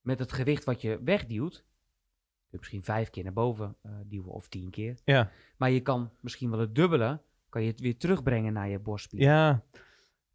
met 0.00 0.18
het 0.18 0.32
gewicht 0.32 0.64
wat 0.64 0.80
je 0.80 1.00
wegduwt, 1.04 1.54
kun 1.54 1.64
je 2.50 2.56
misschien 2.56 2.82
vijf 2.82 3.10
keer 3.10 3.24
naar 3.24 3.32
boven 3.32 3.76
eh, 3.82 3.92
duwen 4.06 4.32
of 4.32 4.48
tien 4.48 4.70
keer. 4.70 5.00
ja, 5.04 5.30
Maar 5.56 5.70
je 5.70 5.80
kan 5.80 6.10
misschien 6.20 6.50
wel 6.50 6.60
het 6.60 6.74
dubbele, 6.74 7.20
kan 7.48 7.62
je 7.62 7.70
het 7.70 7.80
weer 7.80 7.96
terugbrengen 7.96 8.52
naar 8.52 8.68
je 8.68 8.78
borstspier. 8.78 9.20
ja. 9.20 9.64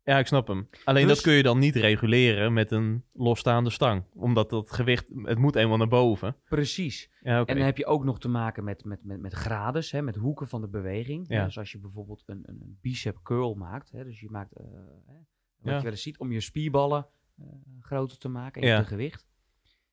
Ja, 0.05 0.17
ik 0.19 0.27
snap 0.27 0.47
hem. 0.47 0.69
Alleen 0.83 1.07
Dus- 1.07 1.15
dat 1.15 1.23
kun 1.23 1.33
je 1.33 1.43
dan 1.43 1.59
niet 1.59 1.75
reguleren 1.75 2.53
met 2.53 2.71
een 2.71 3.03
losstaande 3.13 3.69
stang. 3.69 4.03
Omdat 4.13 4.49
dat 4.49 4.71
gewicht, 4.71 5.05
het 5.23 5.37
moet 5.37 5.55
eenmaal 5.55 5.77
naar 5.77 5.87
boven. 5.87 6.35
Precies. 6.49 7.09
Ja. 7.21 7.45
En 7.45 7.55
dan 7.55 7.65
heb 7.65 7.77
je 7.77 7.85
ook 7.85 8.03
nog 8.03 8.19
te 8.19 8.27
maken 8.27 8.63
met, 8.63 8.83
met, 8.83 9.03
met, 9.03 9.19
met 9.21 9.33
grades, 9.33 9.91
hè, 9.91 10.01
met 10.01 10.15
hoeken 10.15 10.47
van 10.47 10.61
de 10.61 10.67
beweging. 10.67 11.25
Ja. 11.27 11.43
Dus 11.45 11.57
als 11.57 11.71
je 11.71 11.79
bijvoorbeeld 11.79 12.23
een, 12.25 12.41
een, 12.45 12.57
een 12.61 12.77
bicep 12.81 13.19
curl 13.23 13.55
maakt, 13.55 13.91
hè, 13.91 14.03
dus 14.03 14.19
je 14.19 14.29
maakt, 14.29 14.53
eh, 14.53 14.63
hè, 15.05 15.13
wat 15.57 15.71
Ja. 15.71 15.75
je 15.77 15.81
wel 15.83 15.91
eens 15.91 16.01
ziet, 16.01 16.17
om 16.19 16.31
je 16.31 16.39
spierballen 16.39 17.07
eh, 17.37 17.45
groter 17.81 18.17
te 18.17 18.27
maken 18.29 18.61
en 18.61 18.67
Ja. 18.67 18.77
je 18.77 18.83
gewicht. 18.85 19.27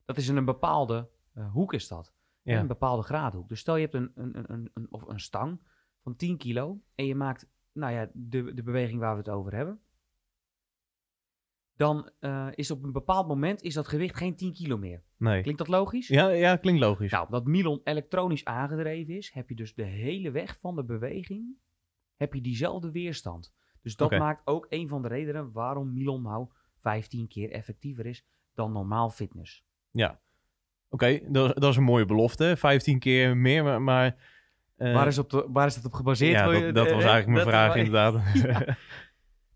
Dat 0.04 0.16
is 0.16 0.28
in 0.28 0.36
een 0.36 0.44
bepaalde 0.44 1.08
eh, 1.34 1.50
hoek 1.52 1.72
is 1.72 1.88
dat. 1.88 2.12
Hè. 2.42 2.58
Een 2.58 2.66
bepaalde 2.66 3.02
graadhoek. 3.02 3.48
Dus 3.48 3.60
stel 3.60 3.76
je 3.76 3.82
hebt 3.82 3.94
een, 3.94 4.10
een, 4.14 4.38
een, 4.38 4.52
een, 4.52 4.70
een- 4.74 4.86
of 4.90 5.02
een 5.08 5.20
stang 5.20 5.60
van 6.02 6.16
10 6.16 6.36
kilo 6.36 6.80
en 6.94 7.06
je 7.06 7.14
maakt, 7.14 7.46
nou 7.72 7.92
ja, 7.92 8.10
de, 8.12 8.54
de 8.54 8.62
beweging 8.62 9.00
waar 9.00 9.12
we 9.12 9.18
het 9.18 9.28
over 9.28 9.54
hebben. 9.54 9.80
Dan 11.82 12.10
eh, 12.20 12.48
is 12.54 12.70
op 12.70 12.82
een 12.82 12.92
bepaald 12.92 13.28
moment 13.28 13.62
is 13.62 13.74
dat 13.74 13.88
gewicht 13.88 14.16
geen 14.16 14.36
10 14.36 14.52
kilo 14.52 14.78
meer. 14.78 15.02
Nee. 15.16 15.42
Klinkt 15.42 15.58
dat 15.58 15.68
logisch? 15.68 16.08
Ja, 16.08 16.28
ja, 16.28 16.56
klinkt 16.56 16.80
logisch. 16.80 17.10
Nou, 17.10 17.26
omdat 17.26 17.44
Milon 17.44 17.80
elektronisch 17.84 18.44
aangedreven 18.44 19.16
is, 19.16 19.30
heb 19.34 19.48
je 19.48 19.54
dus 19.54 19.74
de 19.74 19.82
hele 19.82 20.30
weg 20.30 20.58
van 20.60 20.76
de 20.76 20.84
beweging, 20.84 21.56
heb 22.16 22.34
je 22.34 22.40
diezelfde 22.40 22.90
weerstand. 22.90 23.52
Dus 23.80 23.96
dat 23.96 24.10
maakt 24.10 24.46
ook 24.46 24.66
een 24.68 24.88
van 24.88 25.02
de 25.02 25.08
redenen 25.08 25.52
waarom 25.52 25.92
Milon 25.92 26.22
nou 26.22 26.46
15 26.78 27.28
keer 27.28 27.50
effectiever 27.50 28.06
is 28.06 28.24
dan 28.54 28.72
normaal 28.72 29.10
fitness. 29.10 29.64
Ja. 29.90 30.20
Oké, 30.88 31.20
dat, 31.28 31.60
dat 31.60 31.70
is 31.70 31.76
een 31.76 31.82
mooie 31.82 32.06
belofte. 32.06 32.56
15 32.56 32.98
keer 32.98 33.36
meer, 33.36 33.64
maar... 33.64 33.82
maar 33.82 34.16
eh, 34.76 34.94
waar, 34.94 35.06
is 35.06 35.18
op 35.18 35.30
de, 35.30 35.48
waar 35.48 35.66
is 35.66 35.74
dat 35.74 35.84
op 35.84 35.92
gebaseerd? 35.92 36.38
Ja, 36.38 36.60
dat, 36.60 36.74
dat 36.74 36.90
was 36.90 37.04
eigenlijk 37.04 37.26
mijn 37.26 37.46
vraag 37.46 37.76
inderdaad. 37.84 38.14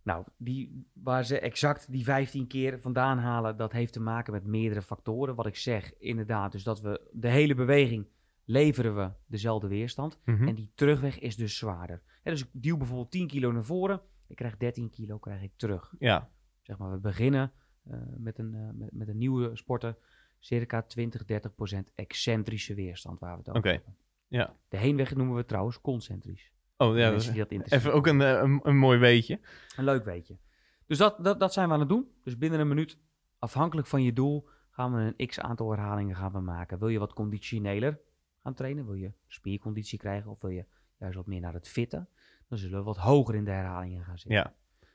Nou, 0.06 0.24
die, 0.36 0.86
waar 0.92 1.24
ze 1.24 1.38
exact 1.38 1.92
die 1.92 2.04
15 2.04 2.46
keer 2.46 2.80
vandaan 2.80 3.18
halen, 3.18 3.56
dat 3.56 3.72
heeft 3.72 3.92
te 3.92 4.00
maken 4.00 4.32
met 4.32 4.46
meerdere 4.46 4.82
factoren. 4.82 5.34
Wat 5.34 5.46
ik 5.46 5.56
zeg, 5.56 5.98
inderdaad, 5.98 6.52
dus 6.52 6.62
dat 6.62 6.80
we 6.80 7.08
de 7.12 7.28
hele 7.28 7.54
beweging 7.54 8.06
leveren 8.44 8.96
we 8.96 9.10
dezelfde 9.26 9.68
weerstand. 9.68 10.18
Mhm. 10.24 10.48
En 10.48 10.54
die 10.54 10.72
terugweg 10.74 11.18
is 11.18 11.36
dus 11.36 11.56
zwaarder. 11.56 12.02
Dus 12.22 12.40
ik 12.40 12.48
duw 12.52 12.76
bijvoorbeeld 12.76 13.10
10 13.10 13.26
kilo 13.26 13.52
naar 13.52 13.64
voren. 13.64 14.00
Ik 14.26 14.36
krijg 14.36 14.56
13 14.56 14.90
kilo 14.90 15.18
krijg 15.18 15.42
ik 15.42 15.52
terug. 15.56 15.94
Ja, 15.98 16.30
Zeg 16.62 16.78
maar, 16.78 16.90
we 16.90 16.98
beginnen 16.98 17.52
eh, 17.82 17.98
met, 18.16 18.38
een, 18.38 18.54
eh, 18.54 18.68
met, 18.72 18.92
met 18.92 19.08
een 19.08 19.18
nieuwe 19.18 19.56
sporter. 19.56 19.96
Circa 20.38 20.82
20, 20.82 21.24
30 21.24 21.54
procent 21.54 21.90
excentrische 21.94 22.74
weerstand 22.74 23.20
waar 23.20 23.32
we 23.32 23.38
het 23.38 23.48
over 23.48 23.60
Oké, 23.60 23.70
hebben. 23.70 23.96
ja. 24.28 24.56
De 24.68 24.76
heenweg 24.76 25.14
noemen 25.14 25.36
we 25.36 25.44
trouwens 25.44 25.80
concentrisch. 25.80 26.52
Oh 26.76 26.96
ja, 26.96 27.10
dat 27.10 27.20
is 27.20 27.70
even 27.70 27.92
ook 27.92 28.06
een, 28.06 28.20
eh, 28.20 28.30
een, 28.30 28.60
een 28.62 28.76
mooi 28.76 28.98
weetje. 28.98 29.40
Een 29.76 29.84
leuk 29.84 30.04
weetje. 30.04 30.38
Dus 30.86 30.98
dat, 30.98 31.24
dat, 31.24 31.40
dat 31.40 31.52
zijn 31.52 31.68
we 31.68 31.74
aan 31.74 31.80
het 31.80 31.88
doen. 31.88 32.08
Dus 32.24 32.38
binnen 32.38 32.60
een 32.60 32.68
minuut, 32.68 32.98
afhankelijk 33.38 33.86
van 33.86 34.02
je 34.02 34.12
doel, 34.12 34.48
gaan 34.70 34.94
we 34.94 35.14
een 35.16 35.26
x 35.26 35.40
aantal 35.40 35.70
herhalingen 35.70 36.16
gaan 36.16 36.32
we 36.32 36.40
maken. 36.40 36.78
Wil 36.78 36.88
je 36.88 36.98
wat 36.98 37.12
conditioneler 37.12 38.00
gaan 38.42 38.54
trainen? 38.54 38.84
Wil 38.86 38.94
je 38.94 39.12
spierconditie 39.26 39.98
krijgen? 39.98 40.30
Of 40.30 40.40
wil 40.40 40.50
je 40.50 40.64
juist 40.98 41.16
wat 41.16 41.26
meer 41.26 41.40
naar 41.40 41.54
het 41.54 41.68
fitten? 41.68 42.08
Dan 42.48 42.58
zullen 42.58 42.78
we 42.78 42.84
wat 42.84 42.96
hoger 42.96 43.34
in 43.34 43.44
de 43.44 43.50
herhalingen 43.50 44.04
gaan 44.04 44.18
zitten. 44.18 44.40
Ja. 44.40 44.54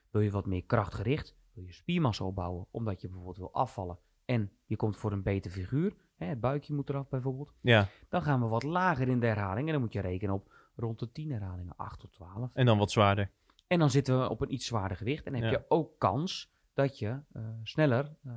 Wil 0.09 0.21
je 0.21 0.31
wat 0.31 0.45
meer 0.45 0.63
krachtgericht? 0.63 1.35
Wil 1.53 1.63
je 1.63 1.73
spiermassa 1.73 2.25
opbouwen? 2.25 2.65
Omdat 2.71 3.01
je 3.01 3.07
bijvoorbeeld 3.07 3.37
wil 3.37 3.53
afvallen 3.53 3.97
en 4.25 4.51
je 4.65 4.75
komt 4.75 4.97
voor 4.97 5.11
een 5.11 5.23
beter 5.23 5.51
figuur. 5.51 5.93
Hè, 6.15 6.25
het 6.25 6.39
buikje 6.39 6.73
moet 6.73 6.89
eraf 6.89 7.09
bijvoorbeeld. 7.09 7.53
Ja, 7.61 7.87
Dan 8.09 8.21
gaan 8.21 8.41
we 8.41 8.47
wat 8.47 8.63
lager 8.63 9.07
in 9.07 9.19
de 9.19 9.25
herhaling. 9.25 9.67
En 9.67 9.73
dan 9.73 9.81
moet 9.81 9.93
je 9.93 9.99
rekenen 10.01 10.33
op 10.35 10.53
rond 10.75 10.99
de 10.99 11.11
10 11.11 11.31
herhalingen, 11.31 11.73
8 11.75 11.99
tot 11.99 12.11
12. 12.11 12.49
en 12.53 12.65
dan 12.65 12.77
wat 12.77 12.91
zwaarder. 12.91 13.31
En 13.67 13.79
dan 13.79 13.89
zitten 13.89 14.19
we 14.19 14.29
op 14.29 14.41
een 14.41 14.53
iets 14.53 14.65
zwaarder 14.65 14.97
gewicht. 14.97 15.25
En 15.25 15.31
dan 15.33 15.41
heb 15.41 15.51
Ja. 15.51 15.57
je 15.57 15.65
ook 15.67 15.99
kans 15.99 16.53
dat 16.73 16.99
je 16.99 17.19
eh, 17.33 17.41
sneller 17.63 18.15
eh, 18.23 18.31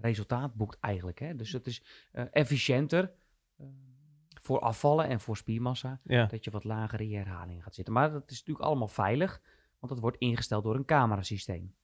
resultaat 0.00 0.54
boekt 0.54 0.78
eigenlijk. 0.80 1.18
Hè? 1.18 1.36
Dus 1.36 1.52
het 1.52 1.66
is 1.66 1.82
eh, 2.12 2.24
efficiënter, 2.30 3.12
voor 4.42 4.60
afvallen 4.60 5.08
en 5.08 5.20
voor 5.20 5.36
spiermassa, 5.36 6.00
Ja. 6.04 6.26
dat 6.26 6.44
je 6.44 6.50
wat 6.50 6.64
lager 6.64 7.00
in 7.00 7.08
je 7.08 7.16
herhaling 7.16 7.62
gaat 7.62 7.74
zitten. 7.74 7.94
Maar 7.94 8.10
dat 8.12 8.30
is 8.30 8.38
natuurlijk 8.38 8.66
allemaal 8.66 8.88
veilig, 8.88 9.40
want 9.78 9.92
dat 9.92 10.02
wordt 10.02 10.16
ingesteld 10.18 10.64
door 10.64 10.74
een 10.74 10.84
camerasysteem. 10.84 11.74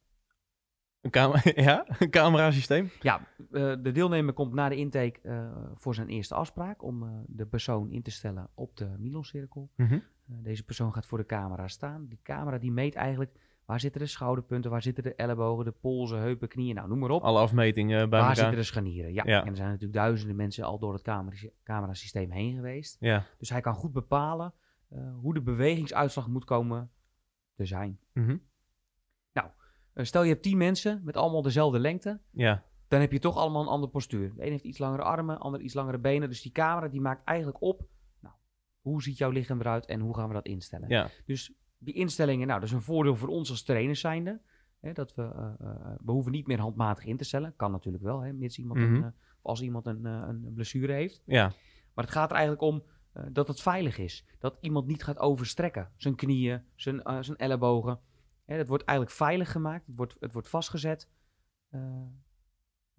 Een, 1.01 1.11
cam 1.11 1.33
ja? 1.55 1.85
een 1.99 2.11
camerasysteem? 2.11 2.91
Ja, 3.01 3.27
eh, 3.53 3.75
de 3.83 3.93
deelnemer 3.93 4.35
komt 4.35 4.53
na 4.53 4.69
de 4.69 4.77
intake 4.77 5.21
eh, 5.23 5.47
voor 5.75 5.95
zijn 5.95 6.09
eerste 6.09 6.35
afspraak 6.35 6.83
om 6.83 7.03
eh, 7.03 7.09
de 7.27 7.47
persoon 7.47 7.91
in 7.91 8.03
te 8.03 8.11
stellen 8.11 8.49
op 8.55 8.77
de 8.77 8.95
Milon-cirkel. 8.99 9.71
Mhm. 9.77 9.99
Deze 10.25 10.65
persoon 10.65 10.93
gaat 10.93 11.07
voor 11.07 11.19
de 11.19 11.27
camera 11.27 11.69
staan. 11.69 12.07
Die 12.09 12.19
camera 12.23 12.59
die 12.59 12.73
meet 12.73 12.95
eigenlijk 12.95 13.33
waar 13.65 13.81
zitten 13.81 14.01
de 14.01 14.07
schouderpunten, 14.07 14.71
waar 14.71 14.83
zitten 14.83 15.05
de 15.05 15.15
ellebogen, 15.15 15.65
de 15.65 15.71
polsen, 15.71 16.19
heupen, 16.19 16.49
knieën, 16.49 16.75
nou 16.75 16.89
noem 16.89 16.99
maar 16.99 17.11
op. 17.11 17.23
Alle 17.23 17.41
afmetingen 17.41 18.11
bij 18.11 18.21
waar 18.21 18.29
elkaar. 18.29 18.37
zitten 18.37 18.57
de 18.57 18.63
scharnieren? 18.63 19.13
Ja. 19.13 19.23
Ja. 19.27 19.41
en 19.43 19.49
er 19.49 19.57
zijn 19.57 19.69
natuurlijk 19.69 19.99
duizenden 19.99 20.37
mensen 20.37 20.65
al 20.65 20.79
door 20.79 20.93
het 20.93 21.03
camera 21.03 21.37
camerasysteem 21.65 22.31
heen 22.31 22.55
geweest. 22.55 22.97
Ja. 23.01 23.25
Dus 23.39 23.51
hij 23.51 23.61
kan 23.61 23.75
goed 23.75 23.93
bepalen 23.93 24.55
hoe 25.21 25.35
de 25.35 25.43
bewegingsuitslag 25.43 26.29
moet 26.29 26.45
komen 26.45 26.91
te 27.55 27.65
zijn. 27.65 27.99
Mhm. 28.13 28.37
Eh, 29.93 30.05
stel 30.05 30.23
je 30.23 30.29
hebt 30.29 30.43
10 30.43 30.59
mensen 30.59 31.01
met 31.05 31.17
allemaal 31.17 31.43
dezelfde 31.43 31.79
lengte, 31.79 32.21
Ja. 32.31 32.63
Dan 32.93 33.01
heb 33.01 33.13
je 33.13 33.19
toch 33.19 33.37
allemaal 33.37 33.63
een 33.63 33.69
ander 33.69 33.89
postuur. 33.89 34.35
De 34.35 34.45
een 34.45 34.51
heeft 34.51 34.65
iets 34.65 34.79
langere 34.79 35.03
armen, 35.03 35.35
de 35.35 35.41
ander 35.41 35.61
iets 35.61 35.75
langere 35.75 35.99
benen. 35.99 36.29
Dus 36.29 36.43
die 36.43 36.53
camera 36.53 36.89
die 36.89 37.01
maakt 37.01 37.25
eigenlijk 37.25 37.63
op, 37.63 37.83
nou, 38.21 38.35
hoe 38.81 39.03
ziet 39.03 39.19
jouw 39.19 39.31
lichaam 39.31 39.61
eruit 39.61 39.87
en 39.87 40.01
hoe 40.01 40.15
gaan 40.17 40.29
we 40.29 40.35
dat 40.35 40.47
instellen? 40.47 40.89
Ja. 40.89 41.09
Dus 41.27 41.53
die 41.79 41.95
instellingen, 41.95 42.47
nou, 42.47 42.61
dat 42.61 42.69
is 42.69 42.75
een 42.75 42.83
voordeel 42.83 43.17
voor 43.17 43.29
ons 43.29 43.51
als 43.51 43.63
trainers 43.63 44.01
zijnde. 44.01 44.41
Hè, 44.81 44.93
dat 44.93 45.15
we, 45.15 45.23
eh, 45.23 45.95
we 46.05 46.13
hoeven 46.13 46.33
niet 46.33 46.47
meer 46.47 46.59
handmatig 46.61 47.05
in 47.05 47.17
te 47.17 47.25
stellen. 47.25 47.57
Kan 47.57 47.71
natuurlijk 47.71 48.05
wel, 48.05 48.21
hè, 48.21 48.33
mits 48.33 48.59
iemand 48.59 48.81
Mhm. 48.81 48.95
een, 48.95 49.05
of 49.05 49.13
als 49.43 49.63
iemand 49.63 49.87
een, 49.87 50.05
een 50.05 50.53
blessure 50.55 50.93
heeft. 50.93 51.23
Ja. 51.27 51.53
Maar 51.95 52.05
het 52.05 52.15
gaat 52.15 52.31
er 52.31 52.37
eigenlijk 52.37 52.65
om 52.65 52.83
dat 53.33 53.49
het 53.49 53.61
veilig 53.61 53.99
is. 53.99 54.27
Dat 54.39 54.59
iemand 54.61 54.87
niet 54.87 55.03
gaat 55.03 55.19
overstrekken. 55.19 55.91
Zijn 55.97 56.15
knieën, 56.15 56.63
zijn, 56.75 57.01
zijn 57.25 57.37
ellebogen. 57.37 58.01
Hè, 58.45 58.57
het 58.57 58.69
wordt 58.69 58.85
eigenlijk 58.85 59.17
veilig 59.17 59.53
gemaakt. 59.53 59.87
Het 59.87 59.97
wordt, 59.97 60.17
het 60.21 60.33
wordt 60.33 60.49
vastgezet. 60.49 61.09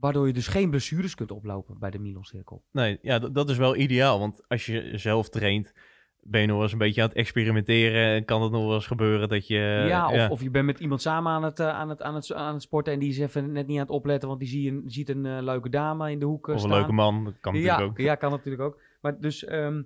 Eh, 0.03 0.09
waardoor 0.11 0.27
je 0.27 0.33
dus 0.33 0.47
geen 0.47 0.69
blessures 0.69 1.15
kunt 1.15 1.31
oplopen 1.31 1.79
bij 1.79 1.89
de 1.91 1.99
Milon-cirkel. 1.99 2.63
Nee, 2.71 2.99
ja, 3.01 3.19
dat- 3.19 3.49
is 3.49 3.57
wel 3.57 3.75
ideaal. 3.75 4.19
Want 4.19 4.41
als 4.47 4.65
je 4.65 4.91
zelf 4.97 5.29
traint, 5.29 5.73
ben 6.21 6.41
je 6.41 6.45
nog 6.47 6.55
wel 6.55 6.63
eens 6.63 6.71
een 6.71 6.77
beetje 6.77 7.01
aan 7.01 7.07
het 7.07 7.17
experimenteren. 7.17 8.15
En 8.15 8.25
kan 8.25 8.41
het 8.41 8.51
nog 8.51 8.65
wel 8.65 8.73
eens 8.73 8.87
gebeuren 8.87 9.29
dat 9.29 9.47
je... 9.47 9.85
ja, 9.87 10.07
of, 10.07 10.15
ja. 10.15 10.29
of 10.29 10.41
je 10.41 10.49
bent 10.49 10.65
met 10.65 10.79
iemand 10.79 11.01
samen 11.01 11.31
aan 11.31 11.43
het, 11.43 11.59
eh, 11.59 11.69
aan, 11.69 11.89
het, 11.89 12.01
aan, 12.01 12.15
het, 12.15 12.33
aan 12.33 12.53
het 12.53 12.61
sporten 12.63 12.93
en 12.93 12.99
die 12.99 13.09
is 13.09 13.19
even 13.19 13.51
net 13.51 13.67
niet 13.67 13.75
aan 13.77 13.83
het 13.85 13.91
opletten, 13.95 14.27
want 14.27 14.39
die 14.39 14.49
zie 14.49 14.81
ziet 14.85 15.09
een 15.09 15.25
eh, 15.25 15.37
leuke 15.41 15.69
dame 15.69 16.11
in 16.11 16.19
de 16.19 16.25
hoek 16.25 16.47
eh, 16.47 16.55
Of 16.55 16.61
een 16.61 16.67
staan. 16.67 16.79
leuke 16.79 16.93
man, 16.93 17.23
dat 17.23 17.39
kan 17.39 17.53
ja, 17.55 17.61
natuurlijk 17.61 17.89
ook. 17.99 18.05
ja, 18.05 18.15
kan 18.15 18.31
natuurlijk 18.31 18.63
ook. 18.63 18.79
Maar 19.01 19.19
dus, 19.19 19.45
ehm, 19.45 19.81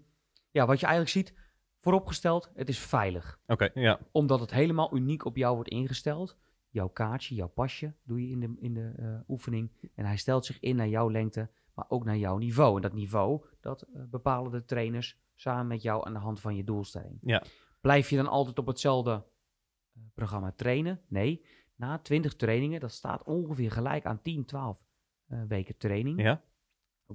ja, 0.52 0.66
wat 0.66 0.80
je 0.80 0.86
eigenlijk 0.86 1.16
ziet, 1.16 1.34
vooropgesteld, 1.80 2.52
het 2.56 2.70
is 2.70 2.80
veilig. 2.80 3.40
Oké, 3.48 3.70
ja. 3.74 4.00
Omdat 4.12 4.40
het 4.40 4.52
helemaal 4.52 4.96
uniek 4.96 5.26
op 5.26 5.38
jou 5.38 5.56
wordt 5.56 5.70
ingesteld. 5.70 6.38
Jouw 6.70 6.88
kaartje, 6.88 7.36
jouw 7.36 7.48
pasje 7.48 7.94
doe 8.04 8.22
je 8.22 8.30
in 8.30 8.40
de, 8.40 8.56
in 8.60 8.74
de 8.74 8.94
eh, 8.98 9.20
oefening. 9.30 9.92
En 9.96 10.06
hij 10.06 10.18
stelt 10.18 10.46
zich 10.46 10.60
in 10.60 10.76
naar 10.76 10.88
jouw 10.88 11.12
lengte, 11.12 11.50
maar 11.78 11.86
ook 11.90 12.06
naar 12.06 12.18
jouw 12.18 12.38
niveau. 12.38 12.76
En 12.76 12.82
dat 12.82 12.94
niveau, 12.94 13.46
dat 13.62 13.82
eh, 13.82 14.02
bepalen 14.10 14.52
de 14.52 14.66
trainers 14.66 15.20
samen 15.36 15.68
met 15.68 15.82
jou 15.82 16.06
aan 16.06 16.14
de 16.14 16.20
hand 16.20 16.40
van 16.40 16.56
je 16.56 16.64
doelstelling. 16.64 17.18
Ja. 17.22 17.44
Blijf 17.82 18.10
je 18.10 18.16
dan 18.16 18.28
altijd 18.28 18.60
op 18.60 18.68
hetzelfde 18.68 19.12
eh, 19.12 20.02
programma 20.14 20.52
trainen? 20.52 21.02
Nee. 21.08 21.46
Na 21.76 22.00
20 22.00 22.36
trainingen, 22.36 22.80
dat 22.80 22.92
staat 22.92 23.24
ongeveer 23.24 23.72
gelijk 23.72 24.06
aan 24.06 24.22
10, 24.22 24.46
12 24.46 24.86
eh, 25.28 25.42
weken 25.48 25.78
training. 25.78 26.22
ja. 26.22 26.42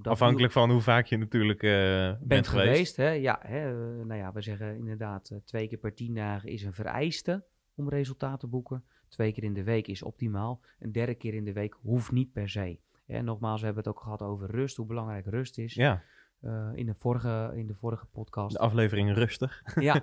Afhankelijk 0.02 0.52
van 0.52 0.70
hoe 0.70 0.80
vaak 0.80 1.06
je 1.06 1.16
natuurlijk 1.16 1.60
bent, 1.60 2.28
bent 2.28 2.48
geweest. 2.48 2.68
geweest. 2.68 2.96
hè? 2.96 3.08
Ja, 3.10 3.38
hè, 3.42 3.74
nou 4.04 4.20
ja, 4.20 4.32
we 4.32 4.40
zeggen 4.40 4.76
inderdaad 4.76 5.40
twee 5.44 5.68
keer 5.68 5.78
per 5.78 5.94
tien 5.94 6.14
dagen 6.14 6.48
is 6.48 6.62
een 6.62 6.72
vereiste 6.72 7.44
om 7.74 7.88
resultaat 7.88 8.40
te 8.40 8.46
boeken. 8.46 8.84
Twee 9.12 9.32
keer 9.32 9.44
in 9.44 9.54
de 9.54 9.62
week 9.62 9.86
is 9.86 10.02
optimaal. 10.02 10.60
Een 10.78 10.92
derde 10.92 11.14
keer 11.14 11.34
in 11.34 11.44
de 11.44 11.52
week 11.52 11.76
hoeft 11.80 12.10
niet 12.12 12.32
per 12.32 12.48
se. 12.48 12.78
En 13.06 13.24
nogmaals, 13.24 13.60
we 13.60 13.66
hebben 13.66 13.84
het 13.84 13.92
ook 13.92 14.00
gehad 14.02 14.22
over 14.22 14.50
rust, 14.50 14.76
hoe 14.76 14.86
belangrijk 14.86 15.26
rust 15.26 15.58
is. 15.58 15.74
Ja, 15.74 16.02
Eh, 16.40 16.70
in, 16.74 16.86
de 16.86 16.94
vorige, 16.94 17.52
in 17.54 17.66
de 17.66 17.74
vorige 17.74 18.06
podcast. 18.06 18.52
de 18.52 18.58
aflevering 18.62 19.14
rustig. 19.14 19.62
ja. 19.74 20.02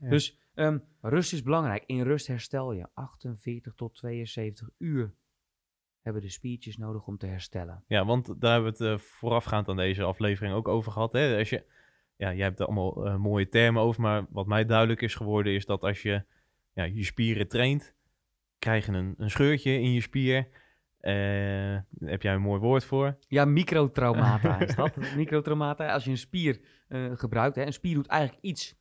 Ja. 0.00 0.08
dus 0.08 0.38
ehm, 0.54 0.78
rust 1.00 1.32
is 1.32 1.42
belangrijk. 1.42 1.82
In 1.86 2.02
rust 2.02 2.26
herstel 2.26 2.72
je. 2.72 2.86
48 2.94 3.74
tot 3.74 3.94
72 3.94 4.68
uur 4.78 5.14
hebben 6.02 6.22
de 6.22 6.28
spiertjes 6.28 6.76
nodig 6.76 7.06
om 7.06 7.18
te 7.18 7.26
herstellen. 7.26 7.84
Ja, 7.86 8.04
want 8.04 8.40
daar 8.40 8.52
hebben 8.52 8.72
we 8.76 8.84
het 8.84 9.00
eh, 9.00 9.06
voorafgaand 9.06 9.68
aan 9.68 9.76
deze 9.76 10.02
aflevering 10.02 10.54
ook 10.54 10.68
over 10.68 10.92
gehad. 10.92 11.12
Hè? 11.12 11.38
Als 11.38 11.50
je, 11.50 11.64
ja, 12.16 12.34
jij 12.34 12.44
hebt 12.46 12.60
er 12.60 12.66
allemaal 12.66 13.06
eh, 13.06 13.16
mooie 13.16 13.48
termen 13.48 13.82
over, 13.82 14.00
maar 14.02 14.26
wat 14.30 14.46
mij 14.46 14.64
duidelijk 14.64 15.02
is 15.02 15.14
geworden 15.14 15.52
is 15.52 15.66
dat 15.66 15.82
als 15.82 16.02
je 16.02 16.24
ja, 16.72 16.84
je 16.84 17.04
spieren 17.04 17.48
traint, 17.48 17.94
krijg 18.58 18.86
je 18.86 18.92
een, 18.92 19.14
een 19.18 19.30
scheurtje 19.30 19.72
in 19.72 19.92
je 19.92 20.00
spier. 20.00 20.48
Eh, 20.98 21.78
heb 21.98 22.22
jij 22.22 22.34
een 22.34 22.40
mooi 22.40 22.60
woord 22.60 22.84
voor? 22.84 23.18
Ja, 23.28 23.44
microtraumata 23.44 24.60
is 24.60 24.74
dat. 24.74 24.96
Microtraumata, 25.16 25.92
als 25.92 26.04
je 26.04 26.10
een 26.10 26.18
spier 26.18 26.60
eh, 26.88 27.10
gebruikt. 27.14 27.56
Hè, 27.56 27.66
een 27.66 27.72
spier 27.72 27.94
doet 27.94 28.06
eigenlijk 28.06 28.42
iets 28.44 28.76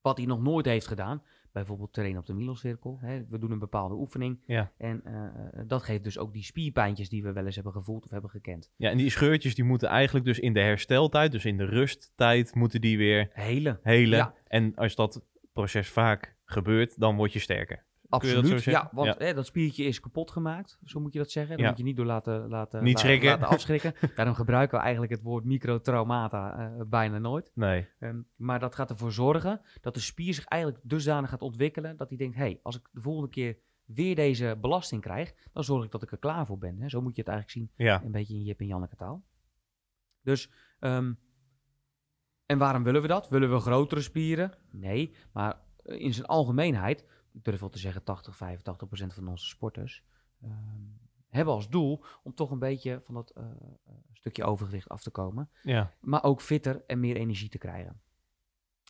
wat 0.00 0.16
hij 0.16 0.26
nog 0.26 0.40
nooit 0.42 0.66
heeft 0.66 0.86
gedaan. 0.86 1.22
Bijvoorbeeld 1.52 1.92
trainen 1.92 2.20
op 2.20 2.26
de 2.26 2.34
Milon-cirkel. 2.34 2.98
hè. 3.00 3.26
We 3.28 3.38
doen 3.38 3.50
een 3.50 3.58
bepaalde 3.58 3.94
oefening. 3.94 4.42
Ja. 4.46 4.72
En 4.78 5.04
eh, 5.04 5.62
dat 5.66 5.82
geeft 5.82 6.04
dus 6.04 6.18
ook 6.18 6.32
die 6.32 6.44
spierpijntjes 6.44 7.08
die 7.08 7.22
we 7.22 7.32
wel 7.32 7.44
eens 7.44 7.54
hebben 7.54 7.72
gevoeld 7.72 8.04
of 8.04 8.10
hebben 8.10 8.30
gekend. 8.30 8.70
Ja, 8.76 8.90
en 8.90 8.96
die 8.96 9.10
scheurtjes 9.10 9.54
die 9.54 9.64
moeten 9.64 9.88
eigenlijk 9.88 10.24
dus 10.24 10.38
in 10.38 10.52
de 10.52 10.60
hersteltijd, 10.60 11.32
dus 11.32 11.44
in 11.44 11.56
de 11.56 11.64
rusttijd, 11.64 12.54
moeten 12.54 12.80
die 12.80 12.98
weer 12.98 13.30
Hele. 13.32 13.78
helen. 13.82 14.18
Ja. 14.18 14.34
En 14.46 14.74
als 14.74 14.94
dat 14.94 15.24
proces 15.52 15.88
vaak 15.88 16.36
gebeurt, 16.44 17.00
dan 17.00 17.16
word 17.16 17.32
je 17.32 17.38
sterker. 17.38 17.84
Absoluut. 18.10 18.62
ja, 18.64 18.90
want 18.92 19.06
Ja. 19.18 19.26
Hè, 19.26 19.34
dat 19.34 19.46
spiertje 19.46 19.84
is 19.84 20.00
kapot 20.00 20.30
gemaakt. 20.30 20.78
Zo 20.84 21.00
moet 21.00 21.12
je 21.12 21.18
dat 21.18 21.30
zeggen. 21.30 21.54
Dan 21.56 21.64
Ja. 21.64 21.68
moet 21.70 21.78
je 21.78 21.84
niet 21.84 21.96
door 21.96 22.06
laten, 22.06 22.48
laten, 22.48 22.82
Niet 22.84 23.02
laten 23.22 23.46
afschrikken. 23.56 23.94
Daarom 24.14 24.34
gebruiken 24.34 24.76
we 24.76 24.82
eigenlijk 24.82 25.12
het 25.12 25.22
woord 25.22 25.44
microtraumata 25.44 26.58
eh, 26.58 26.82
bijna 26.86 27.18
nooit. 27.18 27.50
Nee. 27.54 27.88
Ehm, 27.98 28.20
maar 28.36 28.58
dat 28.60 28.74
gaat 28.74 28.90
ervoor 28.90 29.12
zorgen 29.12 29.60
dat 29.80 29.94
de 29.94 30.00
spier 30.00 30.34
zich 30.34 30.44
eigenlijk 30.44 30.82
dusdanig 30.84 31.30
gaat 31.30 31.42
ontwikkelen 31.42 31.96
dat 31.96 32.08
hij 32.08 32.18
denkt: 32.18 32.36
hé, 32.36 32.42
hey, 32.42 32.60
als 32.62 32.76
ik 32.76 32.88
de 32.92 33.00
volgende 33.00 33.30
keer 33.30 33.58
weer 33.84 34.14
deze 34.14 34.58
belasting 34.60 35.02
krijg, 35.02 35.34
dan 35.52 35.64
zorg 35.64 35.84
ik 35.84 35.90
dat 35.90 36.02
ik 36.02 36.12
er 36.12 36.18
klaar 36.18 36.46
voor 36.46 36.58
ben. 36.58 36.80
Hè? 36.80 36.88
Zo 36.88 37.00
moet 37.00 37.16
je 37.16 37.22
het 37.22 37.30
eigenlijk 37.30 37.58
zien, 37.76 37.86
Ja, 37.86 38.02
een 38.04 38.10
beetje 38.12 38.34
in 38.34 38.42
Jip 38.42 38.60
en 38.60 38.66
Janneke 38.66 38.96
taal. 38.96 39.22
Dus, 40.22 40.50
ehm, 40.80 41.12
en 42.46 42.58
waarom 42.58 42.82
willen 42.82 43.02
we 43.02 43.08
dat? 43.08 43.28
Willen 43.28 43.50
we 43.52 43.58
grotere 43.60 44.00
spieren? 44.00 44.52
Nee, 44.70 45.14
maar 45.32 45.60
in 45.84 46.14
zijn 46.14 46.26
algemeenheid, 46.26 47.06
ik 47.32 47.44
durf 47.44 47.60
wel 47.60 47.68
te 47.68 47.78
zeggen 47.78 48.04
80, 48.04 48.36
85 48.36 48.88
procent 48.88 49.14
van 49.14 49.28
onze 49.28 49.46
sporters, 49.46 50.04
ehm, 50.42 50.52
hebben 51.28 51.54
als 51.54 51.68
doel 51.68 52.04
om 52.22 52.34
toch 52.34 52.50
een 52.50 52.58
beetje 52.58 53.00
van 53.04 53.14
dat 53.14 53.30
eh, 53.30 53.44
eh, 53.44 53.94
stukje 54.12 54.44
overgewicht 54.44 54.88
af 54.88 55.02
te 55.02 55.10
komen. 55.10 55.50
Ja, 55.62 55.92
maar 56.00 56.22
ook 56.24 56.40
fitter 56.40 56.84
en 56.86 57.00
meer 57.00 57.16
energie 57.16 57.48
te 57.48 57.58
krijgen. 57.58 58.00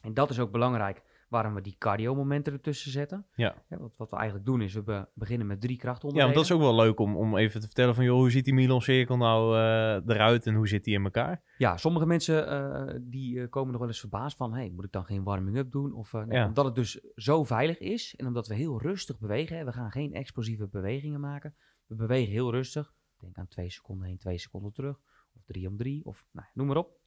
En 0.03 0.15
dat 0.15 0.31
is 0.31 0.39
ook 0.39 0.51
belangrijk 0.51 1.03
waarom 1.31 1.55
we 1.55 1.61
die 1.61 1.75
cardio-momenten 1.79 2.53
ertussen 2.53 2.91
zetten. 2.91 3.27
Ja. 3.35 3.63
wat, 3.69 3.97
wat 3.97 4.11
we 4.11 4.17
eigenlijk 4.17 4.47
doen 4.47 4.61
is, 4.63 4.75
we 4.75 4.83
be- 4.83 5.09
beginnen 5.15 5.47
met 5.47 5.61
drie 5.61 5.77
ja 5.77 5.81
krachtonderdelen. 5.83 6.35
want 6.35 6.49
dat 6.49 6.57
is 6.59 6.63
ook 6.65 6.73
wel 6.75 6.85
leuk 6.85 6.99
om, 6.99 7.17
om 7.17 7.37
even 7.37 7.61
te 7.61 7.67
vertellen 7.67 7.95
van, 7.95 8.05
joh, 8.05 8.17
hoe 8.17 8.31
ziet 8.31 8.45
die 8.45 8.55
Milon-cirkel 8.55 9.17
nou 9.17 9.57
eh, 9.57 10.15
eruit 10.15 10.47
en 10.47 10.55
hoe 10.55 10.69
zit 10.69 10.85
die 10.85 10.95
in 10.95 11.05
elkaar? 11.05 11.43
Ja, 11.59 11.77
sommige 11.77 12.07
mensen 12.07 12.49
eh, 12.49 12.99
die 13.03 13.41
eh, 13.41 13.49
komen 13.49 13.71
nog 13.71 13.81
wel 13.81 13.89
eens 13.89 14.01
verbaasd 14.01 14.37
van, 14.37 14.53
hey, 14.55 14.71
moet 14.71 14.85
ik 14.85 14.93
dan 14.93 15.05
geen 15.05 15.23
warming-up 15.23 15.71
doen? 15.73 15.93
Of, 15.93 16.13
nee, 16.13 16.27
Ja. 16.39 16.47
Omdat 16.47 16.65
het 16.65 16.75
dus 16.75 17.01
zo 17.15 17.45
veilig 17.45 17.79
is 17.79 18.15
en 18.17 18.27
omdat 18.27 18.47
we 18.47 18.55
heel 18.55 18.81
rustig 18.81 19.19
bewegen. 19.19 19.57
Hè, 19.57 19.65
we 19.65 19.73
gaan 19.73 19.91
geen 19.91 20.13
explosieve 20.13 20.69
bewegingen 20.69 21.21
maken. 21.21 21.55
We 21.87 21.95
bewegen 21.95 22.33
heel 22.33 22.51
rustig. 22.51 22.95
Denk 23.19 23.37
aan 23.39 23.49
twee 23.49 23.71
seconden 23.71 24.07
heen, 24.07 24.19
twee 24.19 24.39
seconden 24.39 24.73
terug. 24.73 25.01
Of 25.37 25.43
drie 25.45 25.69
om 25.69 25.77
drie, 25.77 26.05
of 26.05 26.25
nou, 26.31 26.47
noem 26.55 26.67
maar 26.67 26.77
op. 26.77 26.99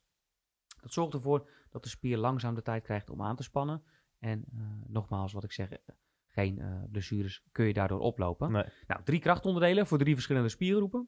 Dat 0.82 0.94
zorgt 0.94 1.14
ervoor 1.14 1.50
dat 1.70 1.84
de 1.84 1.90
spier 1.90 2.18
langzaam 2.18 2.56
de 2.56 2.62
tijd 2.62 2.84
krijgt 2.84 3.10
om 3.10 3.22
aan 3.22 3.36
te 3.36 3.44
spannen. 3.44 3.84
En 4.24 4.44
eh, 4.58 4.62
nogmaals, 4.88 5.34
wat 5.34 5.44
ik 5.44 5.52
zeg, 5.52 5.70
eh, 5.70 5.78
geen 6.30 6.60
eh, 6.60 6.84
blessures 6.92 7.44
kun 7.52 7.66
je 7.66 7.74
daardoor 7.74 8.00
oplopen. 8.00 8.52
Nee. 8.52 8.66
Nou, 8.88 9.04
drie 9.04 9.20
krachtonderdelen 9.20 9.88
voor 9.88 9.98
drie 9.98 10.14
verschillende 10.14 10.50
spiergroepen. 10.50 11.08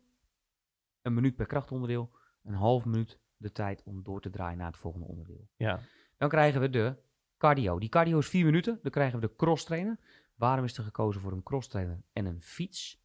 Een 1.01 1.13
minuut 1.13 1.35
per 1.35 1.45
krachtonderdeel. 1.45 2.11
Een 2.43 2.53
half 2.53 2.85
minuut 2.85 3.19
de 3.37 3.51
tijd 3.51 3.83
om 3.83 4.03
door 4.03 4.21
te 4.21 4.29
draaien 4.29 4.57
naar 4.57 4.67
het 4.67 4.77
volgende 4.77 5.05
onderdeel. 5.07 5.47
Ja, 5.55 5.79
Dan 6.17 6.29
krijgen 6.29 6.61
we 6.61 6.69
de 6.69 6.95
cardio. 7.37 7.79
Die 7.79 7.89
cardio 7.89 8.17
is 8.17 8.29
vier 8.29 8.45
minuten. 8.45 8.79
Dan 8.81 8.91
krijgen 8.91 9.19
we 9.19 9.27
de 9.27 9.35
cross 9.35 9.65
trainer. 9.65 9.99
Waarom 10.35 10.65
is 10.65 10.77
er 10.77 10.83
gekozen 10.83 11.21
voor 11.21 11.31
een 11.31 11.43
cross 11.43 11.67
trainer 11.67 12.01
en 12.13 12.25
een 12.25 12.41
fiets 12.41 13.01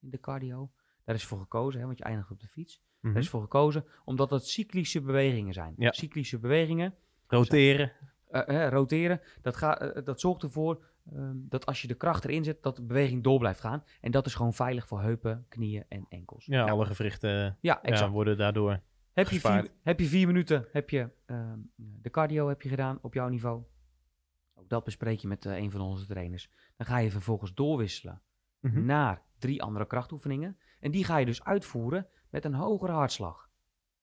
in 0.00 0.10
de 0.10 0.20
cardio? 0.20 0.70
Daar 1.04 1.14
is 1.14 1.24
voor 1.24 1.38
gekozen, 1.38 1.80
hè, 1.80 1.86
want 1.86 1.98
je 1.98 2.04
eindigt 2.04 2.30
op 2.30 2.40
de 2.40 2.48
fiets. 2.48 2.82
Mhm. 3.00 3.12
Daar 3.12 3.22
is 3.22 3.28
voor 3.28 3.42
gekozen 3.42 3.84
omdat 4.04 4.30
het 4.30 4.46
cyclische 4.46 5.00
bewegingen 5.00 5.52
zijn. 5.52 5.74
Ja. 5.76 5.92
Cyclische 5.92 6.38
bewegingen, 6.38 6.94
roteren. 7.26 7.92
Eh, 8.32 8.68
roteren, 8.68 9.20
dat, 9.42 9.56
ga, 9.56 9.78
eh, 9.78 10.04
dat 10.04 10.20
zorgt 10.20 10.42
ervoor 10.42 10.84
ehm, 11.12 11.36
dat 11.36 11.66
als 11.66 11.82
je 11.82 11.88
de 11.88 11.94
kracht 11.94 12.24
erin 12.24 12.44
zet, 12.44 12.62
dat 12.62 12.76
de 12.76 12.82
beweging 12.82 13.22
door 13.22 13.38
blijft 13.38 13.60
gaan. 13.60 13.84
En 14.00 14.10
dat 14.10 14.26
is 14.26 14.34
gewoon 14.34 14.52
veilig 14.54 14.86
voor 14.86 15.00
heupen, 15.02 15.46
knieën 15.48 15.84
en 15.88 16.06
enkels. 16.08 16.46
Ja, 16.46 16.58
Nou, 16.64 16.70
alle 16.70 16.86
gewrichten 16.86 17.58
ja, 17.60 18.10
worden 18.10 18.36
daardoor. 18.36 18.80
Heb 19.12 19.28
je, 19.28 19.40
vier, 19.40 19.68
heb 19.82 20.00
je 20.00 20.06
vier 20.06 20.26
minuten, 20.26 20.66
heb 20.72 20.90
je 20.90 21.08
ehm, 21.26 21.58
de 21.76 22.10
cardio 22.10 22.48
heb 22.48 22.62
je 22.62 22.68
gedaan 22.68 22.98
op 23.02 23.14
jouw 23.14 23.28
niveau. 23.28 23.62
Ook 24.54 24.68
dat 24.68 24.84
bespreek 24.84 25.18
je 25.18 25.28
met 25.28 25.46
eh, 25.46 25.56
een 25.56 25.70
van 25.70 25.80
onze 25.80 26.06
trainers. 26.06 26.50
Dan 26.76 26.86
ga 26.86 26.98
je 26.98 27.10
vervolgens 27.10 27.54
doorwisselen 27.54 28.22
Mhm. 28.60 28.84
naar 28.84 29.22
drie 29.38 29.62
andere 29.62 29.86
krachtoefeningen. 29.86 30.58
En 30.80 30.90
die 30.90 31.04
ga 31.04 31.16
je 31.16 31.26
dus 31.26 31.44
uitvoeren 31.44 32.06
met 32.30 32.44
een 32.44 32.54
hogere 32.54 32.92
hartslag. 32.92 33.50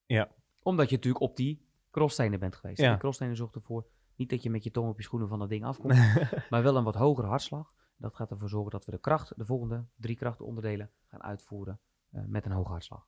Ja. 0.05 0.29
Omdat 0.62 0.89
je 0.89 0.95
natuurlijk 0.95 1.24
op 1.24 1.36
die 1.36 1.65
crosstrainer 1.91 2.39
bent 2.39 2.55
geweest. 2.55 2.81
Ja. 2.81 2.89
Die 2.89 2.98
crosstrainer 3.00 3.38
zorgt 3.39 3.55
ervoor, 3.55 3.86
niet 4.19 4.29
dat 4.29 4.43
je 4.43 4.49
met 4.49 4.63
je 4.63 4.71
tong 4.71 4.89
op 4.89 4.97
je 4.97 5.03
schoenen 5.03 5.27
van 5.27 5.39
dat 5.39 5.49
ding 5.49 5.63
afkomt, 5.65 5.93
maar 6.49 6.63
wel 6.63 6.75
een 6.75 6.83
wat 6.83 6.95
hogere 6.95 7.27
hartslag. 7.27 7.73
Dat 7.97 8.15
gaat 8.15 8.31
ervoor 8.31 8.49
zorgen 8.49 8.71
dat 8.71 8.85
we 8.85 8.91
de 8.91 8.99
kracht, 8.99 9.33
de 9.38 9.45
volgende 9.45 9.85
drie 9.95 10.15
krachtonderdelen 10.15 10.91
gaan 11.07 11.23
uitvoeren 11.23 11.79
eh, 12.11 12.21
met 12.25 12.45
een 12.45 12.51
hoge 12.51 12.69
hartslag. 12.71 13.07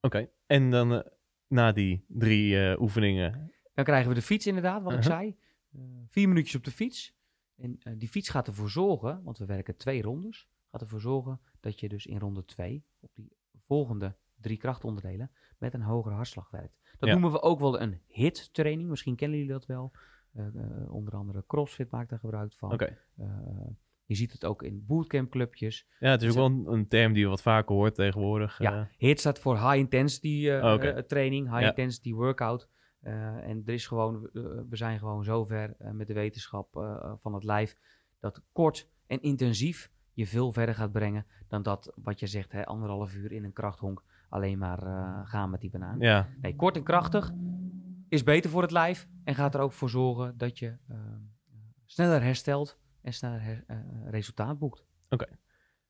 Oké, 0.00 0.28
en 0.46 0.70
dan 0.70 0.92
eh, 0.92 1.10
na 1.46 1.72
die 1.72 2.04
drie 2.08 2.68
eh, 2.70 2.80
oefeningen. 2.80 3.52
Dan 3.74 3.84
krijgen 3.84 4.08
we 4.08 4.14
de 4.14 4.22
fiets 4.22 4.46
inderdaad, 4.46 4.82
wat 4.82 4.92
ik 4.92 4.98
Uh-huh. 4.98 5.16
zei. 5.16 5.36
Vier 6.08 6.28
minuutjes 6.28 6.54
op 6.54 6.64
de 6.64 6.70
fiets. 6.70 7.14
En 7.56 7.78
die 7.98 8.08
fiets 8.08 8.28
gaat 8.28 8.46
ervoor 8.46 8.70
zorgen, 8.70 9.22
want 9.22 9.38
we 9.38 9.44
werken 9.44 9.76
twee 9.76 10.02
rondes, 10.02 10.48
gaat 10.70 10.80
ervoor 10.80 11.00
zorgen 11.00 11.40
dat 11.60 11.80
je 11.80 11.88
dus 11.88 12.06
in 12.06 12.18
ronde 12.18 12.44
twee 12.44 12.84
op 13.00 13.14
die 13.14 13.36
volgende 13.66 14.16
drie 14.40 14.56
krachtonderdelen 14.56 15.30
met 15.58 15.74
een 15.74 15.82
hogere 15.82 16.14
hartslag 16.14 16.50
werkt. 16.50 16.78
Dat 16.98 17.08
Ja. 17.08 17.14
noemen 17.14 17.32
we 17.32 17.42
ook 17.42 17.60
wel 17.60 17.80
een 17.80 18.00
HIT 18.06 18.48
training. 18.52 18.88
Misschien 18.88 19.16
kennen 19.16 19.38
jullie 19.38 19.52
dat 19.52 19.66
wel. 19.66 19.92
Eh, 20.34 20.46
eh, 20.46 20.92
onder 20.94 21.14
andere 21.14 21.44
CrossFit 21.46 21.90
maakt 21.90 22.10
daar 22.10 22.18
gebruik 22.18 22.52
van. 22.52 22.72
Oké. 22.72 22.98
Eh, 23.16 23.26
je 24.04 24.14
ziet 24.14 24.32
het 24.32 24.44
ook 24.44 24.62
in 24.62 24.84
bootcamp 24.86 25.30
clubjes. 25.30 25.86
Ja, 25.98 26.10
het 26.10 26.22
is 26.22 26.28
ook 26.28 26.34
wel 26.34 26.44
een, 26.46 26.72
een 26.72 26.88
term 26.88 27.12
die 27.12 27.22
je 27.22 27.28
wat 27.28 27.42
vaker 27.42 27.74
hoort 27.74 27.94
tegenwoordig. 27.94 28.58
Ja. 28.58 28.88
HIT 28.96 29.20
staat 29.20 29.38
voor 29.38 29.54
High 29.56 29.76
Intensity 29.76 30.48
eh, 30.48 30.98
Training, 30.98 31.48
High 31.48 31.60
Ja. 31.60 31.68
Intensity 31.68 32.12
Workout. 32.12 32.68
En 33.00 33.62
er 33.66 33.72
is 33.72 33.86
gewoon, 33.86 34.20
we 34.68 34.76
zijn 34.76 34.98
gewoon 34.98 35.24
zover 35.24 35.76
met 35.92 36.06
de 36.06 36.14
wetenschap 36.14 36.68
van 37.20 37.34
het 37.34 37.44
lijf 37.44 37.76
dat 38.20 38.42
kort 38.52 38.88
en 39.06 39.22
intensief 39.22 39.90
je 40.12 40.26
veel 40.26 40.52
verder 40.52 40.74
gaat 40.74 40.92
brengen 40.92 41.26
dan 41.48 41.62
dat 41.62 41.92
wat 42.02 42.20
je 42.20 42.26
zegt, 42.26 42.52
hè, 42.52 42.66
anderhalf 42.66 43.14
uur 43.14 43.32
in 43.32 43.44
een 43.44 43.52
krachthonk 43.52 44.02
alleen 44.28 44.58
maar 44.58 44.78
gaan 45.26 45.50
met 45.50 45.60
die 45.60 45.70
banaan. 45.70 45.98
ja, 45.98 46.28
Nee, 46.40 46.56
kort 46.56 46.76
en 46.76 46.82
krachtig 46.82 47.32
is 48.14 48.22
beter 48.22 48.50
voor 48.50 48.62
het 48.62 48.70
lijf 48.70 49.08
en 49.24 49.34
gaat 49.34 49.54
er 49.54 49.60
ook 49.60 49.72
voor 49.72 49.90
zorgen 49.90 50.34
dat 50.38 50.58
je 50.58 50.76
eh, 50.88 50.96
sneller 51.84 52.22
herstelt 52.22 52.78
en 53.02 53.12
sneller 53.12 53.42
her- 53.42 53.64
eh, 53.66 53.76
resultaat 54.10 54.58
boekt. 54.58 54.84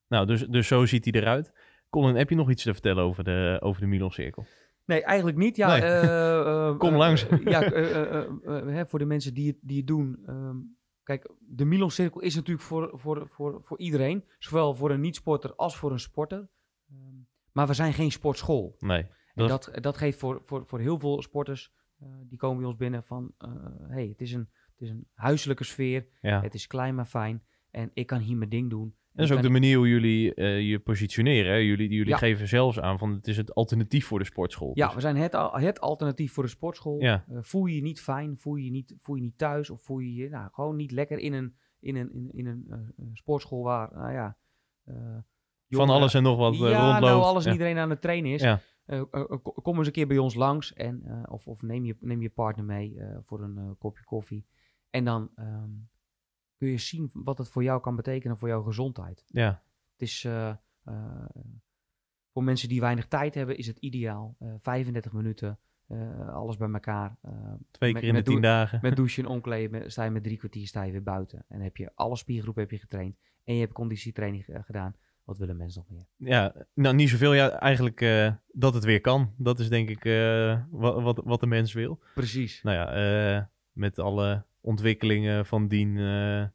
nou, 0.07 0.25
dus, 0.25 0.47
dus 0.47 0.67
zo 0.67 0.85
ziet 0.85 1.05
hij 1.05 1.13
eruit. 1.21 1.53
Colin, 1.89 2.15
heb 2.15 2.29
je 2.29 2.35
nog 2.35 2.49
iets 2.49 2.63
te 2.63 2.73
vertellen 2.73 3.03
over 3.03 3.23
de, 3.23 3.57
over 3.61 3.81
de 3.81 3.87
Milon-cirkel? 3.87 4.45
Nee, 4.85 5.03
eigenlijk 5.03 5.37
niet. 5.37 5.55
Ja, 5.55 5.67
Nee. 5.67 5.81
eh, 5.81 6.39
eh, 6.69 6.77
Kom 6.77 6.91
eh, 6.91 6.97
langs. 6.97 7.27
eh, 7.27 7.43
ja, 7.43 7.63
eh, 7.63 7.91
eh, 7.95 8.15
eh, 8.15 8.57
eh, 8.57 8.65
hè, 8.65 8.87
voor 8.87 8.99
de 8.99 9.05
mensen 9.05 9.33
die 9.33 9.47
het, 9.47 9.57
die 9.61 9.77
het 9.77 9.87
doen. 9.87 10.19
ehm, 10.25 10.55
kijk, 11.03 11.31
de 11.39 11.65
Milon 11.65 11.91
Cirkel 11.91 12.21
is 12.21 12.35
natuurlijk 12.35 12.65
voor, 12.65 12.91
voor, 12.93 13.27
voor, 13.29 13.59
voor 13.63 13.79
iedereen. 13.79 14.23
Zowel 14.39 14.75
voor 14.75 14.91
een 14.91 15.01
niet-sporter 15.01 15.55
als 15.55 15.77
voor 15.77 15.91
een 15.91 15.99
sporter. 15.99 16.47
Ehm, 16.89 17.15
maar 17.51 17.67
we 17.67 17.73
zijn 17.73 17.93
geen 17.93 18.11
sportschool. 18.11 18.75
Nee. 18.79 19.01
En 19.01 19.47
Dat 19.47 19.49
dat, 19.71 19.83
dat 19.83 19.97
geeft 19.97 20.19
voor, 20.19 20.41
voor, 20.45 20.63
voor 20.65 20.79
heel 20.79 20.99
veel 20.99 21.21
sporters, 21.21 21.71
eh, 21.75 21.84
die 22.29 22.37
komen 22.37 22.57
bij 22.57 22.67
ons 22.67 22.77
binnen 22.77 23.03
van... 23.03 23.31
eh, 23.37 23.49
hey, 23.87 24.07
het 24.07 24.21
is, 24.21 24.33
een, 24.33 24.49
het 24.71 24.81
is 24.81 24.89
een 24.89 25.07
huiselijke 25.13 25.63
sfeer. 25.63 26.07
Ja. 26.21 26.41
Het 26.41 26.53
is 26.53 26.67
klein 26.67 26.95
maar 26.95 27.05
fijn. 27.05 27.43
En 27.71 27.91
ik 27.93 28.07
kan 28.07 28.19
hier 28.19 28.37
mijn 28.37 28.49
ding 28.49 28.69
doen. 28.69 28.95
Dat 29.13 29.25
is 29.25 29.31
ook 29.35 29.41
de 29.41 29.49
manier 29.49 29.77
hoe 29.77 29.87
jullie 29.89 30.33
eh, 30.33 30.69
je 30.69 30.79
positioneren. 30.79 31.51
Hè? 31.51 31.57
Jullie, 31.57 31.89
jullie 31.89 32.09
Ja. 32.11 32.17
geven 32.17 32.47
zelfs 32.47 32.79
aan 32.79 32.97
van 32.97 33.11
het 33.11 33.27
is 33.27 33.37
het 33.37 33.53
alternatief 33.55 34.05
voor 34.05 34.19
de 34.19 34.25
sportschool. 34.25 34.71
Ja, 34.73 34.85
Dus- 34.85 34.95
we 34.95 35.01
zijn 35.01 35.15
het, 35.15 35.35
al- 35.35 35.59
het 35.59 35.79
alternatief 35.79 36.33
voor 36.33 36.43
de 36.43 36.49
sportschool. 36.49 37.01
Ja. 37.01 37.25
Eh, 37.29 37.37
voel 37.41 37.65
je 37.65 37.75
je 37.75 37.81
niet 37.81 38.01
fijn, 38.01 38.37
voel 38.37 38.55
je 38.55 38.65
je 38.65 38.71
niet, 38.71 38.95
voel 38.99 39.15
je 39.15 39.21
niet 39.21 39.37
thuis 39.37 39.69
of 39.69 39.81
voel 39.81 39.99
je 39.99 40.13
je 40.13 40.29
nou, 40.29 40.49
gewoon 40.51 40.75
niet 40.75 40.91
lekker 40.91 41.17
in 41.17 41.33
een, 41.33 41.55
in 41.79 41.95
een, 41.95 42.13
in, 42.13 42.29
in 42.33 42.45
een 42.45 42.65
eh, 42.69 42.77
eh, 42.79 43.05
sportschool 43.13 43.63
waar, 43.63 43.89
nou 43.93 44.11
ja... 44.13 44.37
eh, 44.83 45.17
van 45.69 45.89
alles 45.89 46.13
en 46.13 46.23
nog 46.23 46.37
wat 46.37 46.53
eh, 46.53 46.59
ja, 46.59 46.65
rondloopt. 46.91 46.99
nou 47.13 47.21
alles 47.21 47.45
en 47.45 47.51
iedereen 47.51 47.77
aan 47.77 47.89
het 47.89 48.01
trainen 48.01 48.31
is. 48.31 48.41
Eh, 48.85 48.99
eh, 48.99 49.05
eh, 49.11 49.25
ko- 49.27 49.51
kom 49.61 49.77
eens 49.77 49.87
een 49.87 49.93
keer 49.93 50.07
bij 50.07 50.17
ons 50.17 50.35
langs 50.35 50.73
en, 50.73 51.25
of, 51.29 51.47
of 51.47 51.61
neem, 51.61 51.85
je, 51.85 51.95
neem 51.99 52.21
je 52.21 52.29
partner 52.29 52.65
mee 52.65 52.97
voor 53.25 53.41
een 53.43 53.75
kopje 53.77 54.03
koffie. 54.03 54.45
En 54.89 55.05
dan 55.05 55.31
ehm, 55.35 55.69
kun 56.57 56.67
je 56.67 56.77
zien 56.77 57.09
wat 57.13 57.37
het 57.37 57.49
voor 57.49 57.63
jou 57.63 57.81
kan 57.81 57.95
betekenen 57.95 58.37
voor 58.37 58.47
jouw 58.47 58.63
gezondheid. 58.63 59.23
ja. 59.27 59.63
Het 59.91 60.01
is 60.07 60.27
voor 62.31 62.43
mensen 62.43 62.69
die 62.69 62.79
weinig 62.79 63.07
tijd 63.07 63.35
hebben, 63.35 63.57
is 63.57 63.67
het 63.67 63.77
ideaal. 63.77 64.35
Eh 64.39 64.53
35 64.59 65.13
minuten, 65.13 65.59
alles 66.27 66.57
bij 66.57 66.69
elkaar. 66.71 67.17
Twee 67.71 67.91
met- 67.93 68.01
keer 68.01 68.09
in 68.11 68.15
de 68.17 68.21
tien 68.23 68.41
dagen. 68.41 68.79
met 68.81 68.95
douchen 69.01 69.23
en 69.23 69.29
omkleden 69.29 69.91
sta 69.91 70.03
je 70.03 70.11
met 70.11 70.23
drie 70.23 70.37
kwartier 70.37 70.67
sta 70.67 70.83
je 70.83 70.91
weer 70.91 71.03
buiten. 71.03 71.45
En 71.47 71.61
heb 71.61 71.77
je 71.77 71.91
alle 71.95 72.15
spiergroepen 72.15 72.61
heb 72.61 72.71
je 72.71 72.77
getraind. 72.79 73.17
En 73.43 73.53
je 73.53 73.59
hebt 73.59 73.73
conditietraining 73.73 74.45
gedaan. 74.47 74.95
Wat 75.25 75.37
willen 75.37 75.57
mensen 75.57 75.83
nog 75.87 75.97
meer? 76.17 76.29
Ja, 76.31 76.53
nou 76.73 76.95
niet 76.95 77.09
zoveel. 77.09 77.33
Ja, 77.33 77.49
eigenlijk 77.49 78.01
eh, 78.01 78.31
dat 78.47 78.73
het 78.73 78.83
weer 78.83 79.01
kan. 79.01 79.33
Dat 79.37 79.59
is 79.59 79.69
denk 79.69 79.89
ik 79.89 80.05
eh, 80.05 80.61
wat, 80.69 81.01
wat, 81.01 81.21
wat 81.23 81.39
de 81.39 81.47
mens 81.47 81.73
wil. 81.73 81.99
Precies. 82.13 82.63
Nou 82.63 82.75
ja, 82.77 82.91
eh, 83.37 83.43
met 83.71 83.99
alle 83.99 84.43
ontwikkelingen 84.61 85.45
van 85.45 85.67
dien 85.67 85.97
eh, 85.97 86.45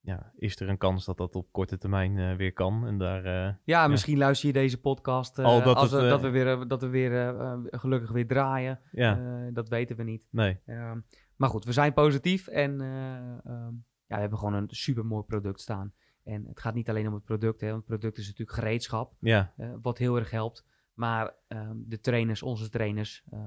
ja, 0.00 0.32
is 0.36 0.60
er 0.60 0.68
een 0.68 0.78
kans 0.78 1.04
dat 1.04 1.16
dat 1.16 1.34
op 1.36 1.48
korte 1.52 1.78
termijn 1.78 2.18
eh, 2.18 2.36
weer 2.36 2.52
kan. 2.52 2.86
En 2.86 2.98
daar, 2.98 3.24
eh, 3.24 3.54
Ja, 3.64 3.88
misschien 3.88 4.18
luister 4.18 4.46
je 4.46 4.52
deze 4.54 4.80
podcast 4.80 5.38
eh, 5.38 5.44
Al 5.44 5.62
dat 5.62 5.76
als 5.76 5.90
het, 5.90 6.08
dat 6.08 6.20
we 6.20 6.28
weer, 6.30 6.68
dat 6.68 6.80
we 6.82 6.88
weer 6.88 7.34
gelukkig 7.70 8.10
weer 8.10 8.26
draaien. 8.26 8.80
ja, 8.92 9.18
Eh, 9.18 9.54
dat 9.54 9.68
weten 9.68 9.96
we 9.96 10.02
niet. 10.02 10.26
nee. 10.30 10.60
Ehm, 10.66 10.98
maar 11.36 11.48
goed, 11.48 11.64
we 11.64 11.72
zijn 11.72 11.92
positief 11.92 12.46
en 12.46 12.80
eh, 12.80 13.16
ehm, 13.52 13.72
ja, 14.06 14.14
we 14.14 14.20
hebben 14.20 14.38
gewoon 14.38 14.54
een 14.54 14.68
super 14.70 15.04
mooi 15.06 15.22
product 15.24 15.60
staan. 15.60 15.92
En 16.24 16.46
het 16.46 16.60
gaat 16.60 16.74
niet 16.74 16.88
alleen 16.88 17.06
om 17.06 17.14
het 17.14 17.24
product, 17.24 17.60
hè, 17.60 17.66
want 17.66 17.78
het 17.78 17.86
product 17.86 18.18
is 18.18 18.26
natuurlijk 18.26 18.58
gereedschap, 18.58 19.14
Ja, 19.20 19.52
eh, 19.56 19.72
wat 19.82 19.98
heel 19.98 20.16
erg 20.16 20.30
helpt. 20.30 20.64
Maar 20.94 21.34
ehm, 21.48 21.76
de 21.76 22.00
trainers, 22.00 22.42
onze 22.42 22.68
trainers, 22.68 23.22
eh, 23.30 23.40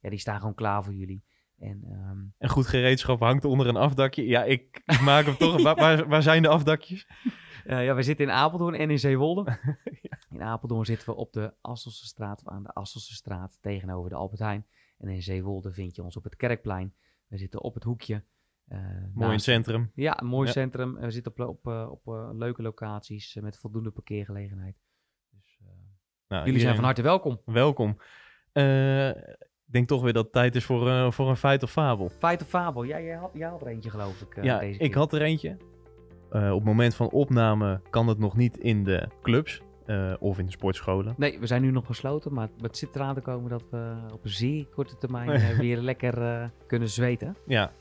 ja, 0.00 0.10
die 0.10 0.18
staan 0.18 0.38
gewoon 0.38 0.54
klaar 0.54 0.84
voor 0.84 0.94
jullie. 0.94 1.24
En 1.58 1.84
en 2.38 2.48
goed 2.48 2.66
gereedschap 2.66 3.20
hangt 3.20 3.44
onder 3.44 3.66
een 3.66 3.76
afdakje. 3.76 4.26
Ja, 4.26 4.44
ik, 4.44 4.82
maak 5.02 5.24
hem 5.24 5.36
toch. 5.36 5.62
Waar, 5.62 5.74
waar, 5.74 6.08
waar 6.08 6.22
zijn 6.22 6.42
de 6.42 6.48
afdakjes? 6.48 7.06
eh, 7.64 7.84
ja, 7.84 7.94
we 7.94 8.02
zitten 8.02 8.26
in 8.26 8.32
Apeldoorn 8.32 8.74
en 8.74 8.90
in 8.90 8.98
Zeewolde. 8.98 9.58
In 10.30 10.42
Apeldoorn 10.42 10.84
zitten 10.84 11.08
we 11.08 11.14
op 11.14 11.32
de 11.32 11.54
Asselse 11.60 12.06
straat, 12.06 12.40
of 12.40 12.52
aan 12.52 12.62
de 12.62 12.72
Asselse 12.72 13.14
straat, 13.14 13.58
tegenover 13.60 14.10
de 14.10 14.16
Albert 14.16 14.40
Heijn. 14.40 14.66
En 14.98 15.08
in 15.08 15.22
Zeewolde 15.22 15.72
vind 15.72 15.96
je 15.96 16.02
ons 16.02 16.16
op 16.16 16.24
het 16.24 16.36
Kerkplein. 16.36 16.94
We 17.26 17.36
zitten 17.36 17.62
op 17.62 17.74
het 17.74 17.84
hoekje. 17.84 18.24
Eh, 18.70 18.78
Mooi 19.14 19.32
in 19.32 19.40
centrum. 19.40 19.90
Ja, 19.94 20.20
mooi 20.24 20.46
Ja. 20.46 20.52
centrum. 20.52 20.96
En 20.96 21.04
we 21.04 21.10
zitten 21.10 21.32
op, 21.32 21.48
op, 21.48 21.66
eh, 21.66 21.90
op 21.90 22.06
eh, 22.06 22.28
leuke 22.32 22.62
locaties 22.62 23.34
met 23.40 23.58
voldoende 23.58 23.90
parkeergelegenheid. 23.90 24.76
Dus, 25.30 25.58
Nou, 26.28 26.44
jullie 26.44 26.60
zijn 26.60 26.74
van 26.74 26.84
harte 26.84 27.02
welkom. 27.02 27.40
Welkom. 27.44 27.90
Ik 28.52 29.76
denk 29.76 29.88
toch 29.88 30.02
weer 30.02 30.12
dat 30.12 30.24
het 30.24 30.32
tijd 30.32 30.54
is 30.54 30.64
voor, 30.64 31.12
voor 31.12 31.28
een 31.28 31.36
feit 31.36 31.62
of 31.62 31.70
fabel. 31.70 32.08
Feit 32.08 32.42
of 32.42 32.48
fabel? 32.48 32.82
Ja, 32.82 33.00
jij 33.00 33.16
had, 33.16 33.30
jij 33.34 33.48
had 33.48 33.60
er 33.60 33.66
eentje 33.66 33.90
geloof 33.90 34.20
ik. 34.20 34.42
ja, 34.44 34.58
deze 34.58 34.78
ik 34.78 34.94
had 34.94 35.12
er 35.12 35.22
eentje. 35.22 35.56
Op 36.30 36.40
het 36.40 36.64
moment 36.64 36.94
van 36.94 37.10
opname 37.10 37.80
kan 37.90 38.06
het 38.08 38.18
nog 38.18 38.36
niet 38.36 38.58
in 38.58 38.84
de 38.84 39.08
clubs 39.22 39.62
of 40.18 40.38
in 40.38 40.44
de 40.46 40.50
sportscholen. 40.52 41.14
Nee, 41.16 41.38
we 41.38 41.46
zijn 41.46 41.62
nu 41.62 41.70
nog 41.70 41.86
gesloten, 41.86 42.32
maar 42.32 42.48
het 42.60 42.76
zit 42.76 42.96
eraan 42.96 43.14
te 43.14 43.20
komen 43.20 43.50
dat 43.50 43.64
we 43.70 43.96
op 44.12 44.24
een 44.24 44.30
zeer 44.30 44.66
korte 44.66 44.96
termijn 44.96 45.56
weer 45.66 45.76
lekker 45.78 46.50
kunnen 46.66 46.88
zweten. 46.88 47.36
Ja. 47.46 47.72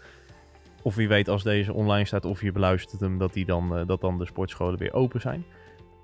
Of 0.84 0.96
wie 0.96 1.08
weet 1.08 1.28
als 1.28 1.44
deze 1.44 1.74
online 1.74 2.06
staat 2.06 2.26
of 2.26 2.42
je 2.42 2.52
beluistert 2.52 3.02
hem, 3.02 3.18
dat, 3.18 3.34
die 3.34 3.46
dan, 3.46 3.76
eh, 3.78 3.86
dat 3.88 4.02
dan 4.02 4.18
de 4.18 4.26
sportscholen 4.26 4.80
weer 4.80 4.94
open 4.94 5.22
zijn. 5.22 5.46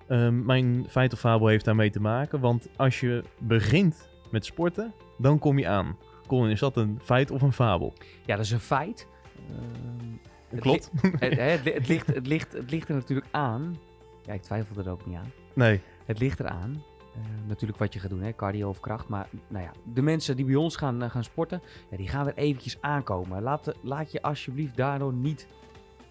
Ehm, 0.08 0.46
mijn 0.46 0.86
feit 0.90 1.14
of 1.14 1.20
fabel 1.20 1.48
heeft 1.48 1.66
daarmee 1.66 1.90
te 1.90 2.02
maken, 2.02 2.40
want 2.40 2.68
als 2.76 3.00
je 3.00 3.24
begint 3.40 4.10
met 4.32 4.46
sporten, 4.46 4.94
dan 5.18 5.40
kom 5.40 5.60
je 5.60 5.68
aan. 5.68 5.98
Colin, 6.28 6.52
is 6.52 6.60
dat 6.60 6.78
een 6.78 7.00
feit 7.04 7.32
of 7.32 7.42
een 7.42 7.54
fabel? 7.54 7.94
Ja, 8.26 8.36
dat 8.36 8.46
is 8.46 8.52
een 8.52 8.60
feit. 8.60 9.08
Ehm, 9.50 10.10
het 10.50 10.60
Klopt. 10.60 10.92
li- 11.02 11.10
het, 11.20 11.64
het 11.74 11.88
ligt, 11.88 12.08
het, 12.08 12.28
ligt, 12.28 12.54
het 12.54 12.72
ligt 12.72 12.90
er 12.90 12.96
natuurlijk 12.96 13.28
aan. 13.32 13.76
Ja, 14.24 14.34
ik 14.34 14.42
twijfel 14.42 14.76
er 14.84 14.90
ook 14.92 15.06
niet 15.06 15.18
aan. 15.18 15.32
Nee. 15.54 15.82
Het 16.06 16.20
ligt 16.20 16.40
eraan. 16.40 16.84
Eh 17.16 17.48
natuurlijk 17.48 17.80
wat 17.80 17.94
je 17.94 18.00
gaat 18.00 18.10
doen, 18.10 18.22
hè, 18.22 18.34
cardio 18.36 18.70
of 18.70 18.80
kracht. 18.80 19.08
Maar 19.08 19.28
nou 19.48 19.64
ja, 19.64 19.72
de 19.94 20.02
mensen 20.02 20.36
die 20.36 20.46
bij 20.46 20.56
ons 20.56 20.76
gaan, 20.76 21.04
eh, 21.04 21.10
gaan 21.10 21.24
sporten, 21.24 21.62
ja, 21.90 21.98
die 21.98 22.08
gaan 22.08 22.26
weer 22.26 22.36
eventjes 22.36 22.78
aankomen. 22.82 23.42
Laat, 23.42 23.76
laat 23.82 24.12
je 24.12 24.22
alsjeblieft 24.22 24.76
daardoor 24.78 25.14
niet 25.14 25.48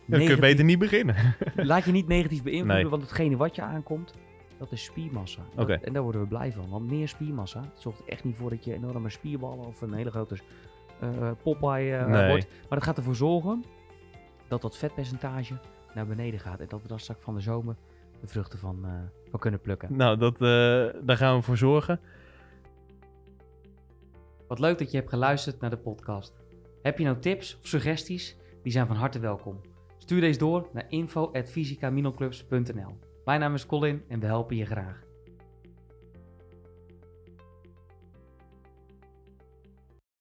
kun 0.09 0.19
je 0.19 0.19
negatief, 0.19 0.41
beter 0.41 0.65
niet 0.65 0.79
beginnen. 0.79 1.17
laat 1.57 1.85
je 1.85 1.93
niet 1.93 2.07
negatief 2.09 2.43
beïnvloeden. 2.43 2.83
Nee. 2.83 2.89
Want 2.89 3.03
hetgene 3.03 3.37
wat 3.37 3.55
je 3.57 3.63
aankomt, 3.63 4.15
dat 4.59 4.73
is 4.73 4.85
spiermassa. 4.85 5.43
Dat-. 5.55 5.69
En 5.69 5.93
daar 5.93 6.03
worden 6.03 6.21
we 6.21 6.27
blij 6.27 6.53
van. 6.53 6.69
Want 6.69 6.91
meer 6.91 7.09
spiermassa 7.09 7.61
het 7.61 7.81
zorgt 7.81 8.05
echt 8.05 8.25
niet 8.25 8.37
voor 8.37 8.51
dat 8.51 8.65
je 8.65 8.75
enorme 8.75 9.11
spierballen 9.11 9.67
of 9.67 9.81
een 9.81 9.93
hele 9.93 10.11
grote 10.11 10.39
eh 11.01 11.31
Popeye 11.43 12.07
Nee. 12.07 12.29
wordt. 12.29 12.47
Maar 12.49 12.79
dat 12.79 12.83
gaat 12.83 12.97
ervoor 12.97 13.15
zorgen 13.15 13.65
dat 14.49 14.63
dat 14.63 14.77
vetpercentage 14.77 15.55
naar 15.95 16.07
beneden 16.07 16.41
gaat. 16.41 16.61
En 16.61 16.67
dat 16.69 16.83
we 16.83 16.89
dan 16.89 16.99
straks 16.99 17.23
van 17.23 17.35
de 17.35 17.41
zomer 17.41 17.77
de 18.25 18.31
vruchten 18.31 18.59
van, 18.59 18.85
eh, 18.85 18.91
van 19.31 19.41
kunnen 19.41 19.61
plukken. 19.61 19.97
Nou, 19.97 20.19
dat, 20.19 20.35
eh, 20.35 20.41
daar 21.03 21.17
gaan 21.17 21.37
we 21.37 21.43
voor 21.43 21.57
zorgen. 21.57 22.01
Wat 24.49 24.59
leuk 24.59 24.79
dat 24.79 24.91
je 24.91 24.97
hebt 24.97 25.09
geluisterd 25.09 25.61
naar 25.61 25.71
de 25.71 25.77
podcast. 25.77 26.43
Heb 26.83 26.99
je 26.99 27.05
nou 27.05 27.19
tips 27.19 27.59
of 27.61 27.67
suggesties? 27.67 28.37
Die 28.63 28.73
zijn 28.73 28.87
van 28.87 28.97
harte 28.97 29.19
welkom. 29.19 29.61
Stuur 29.99 30.21
deze 30.21 30.39
door 30.39 30.69
naar 30.73 30.85
info.fysicaminoclubs.nl 30.89 32.99
Mijn 33.25 33.41
naam 33.41 33.55
is 33.55 33.67
Colin 33.67 34.03
en 34.09 34.21
we 34.21 34.27
helpen 34.27 34.57
je 34.57 34.65
graag. 34.65 35.04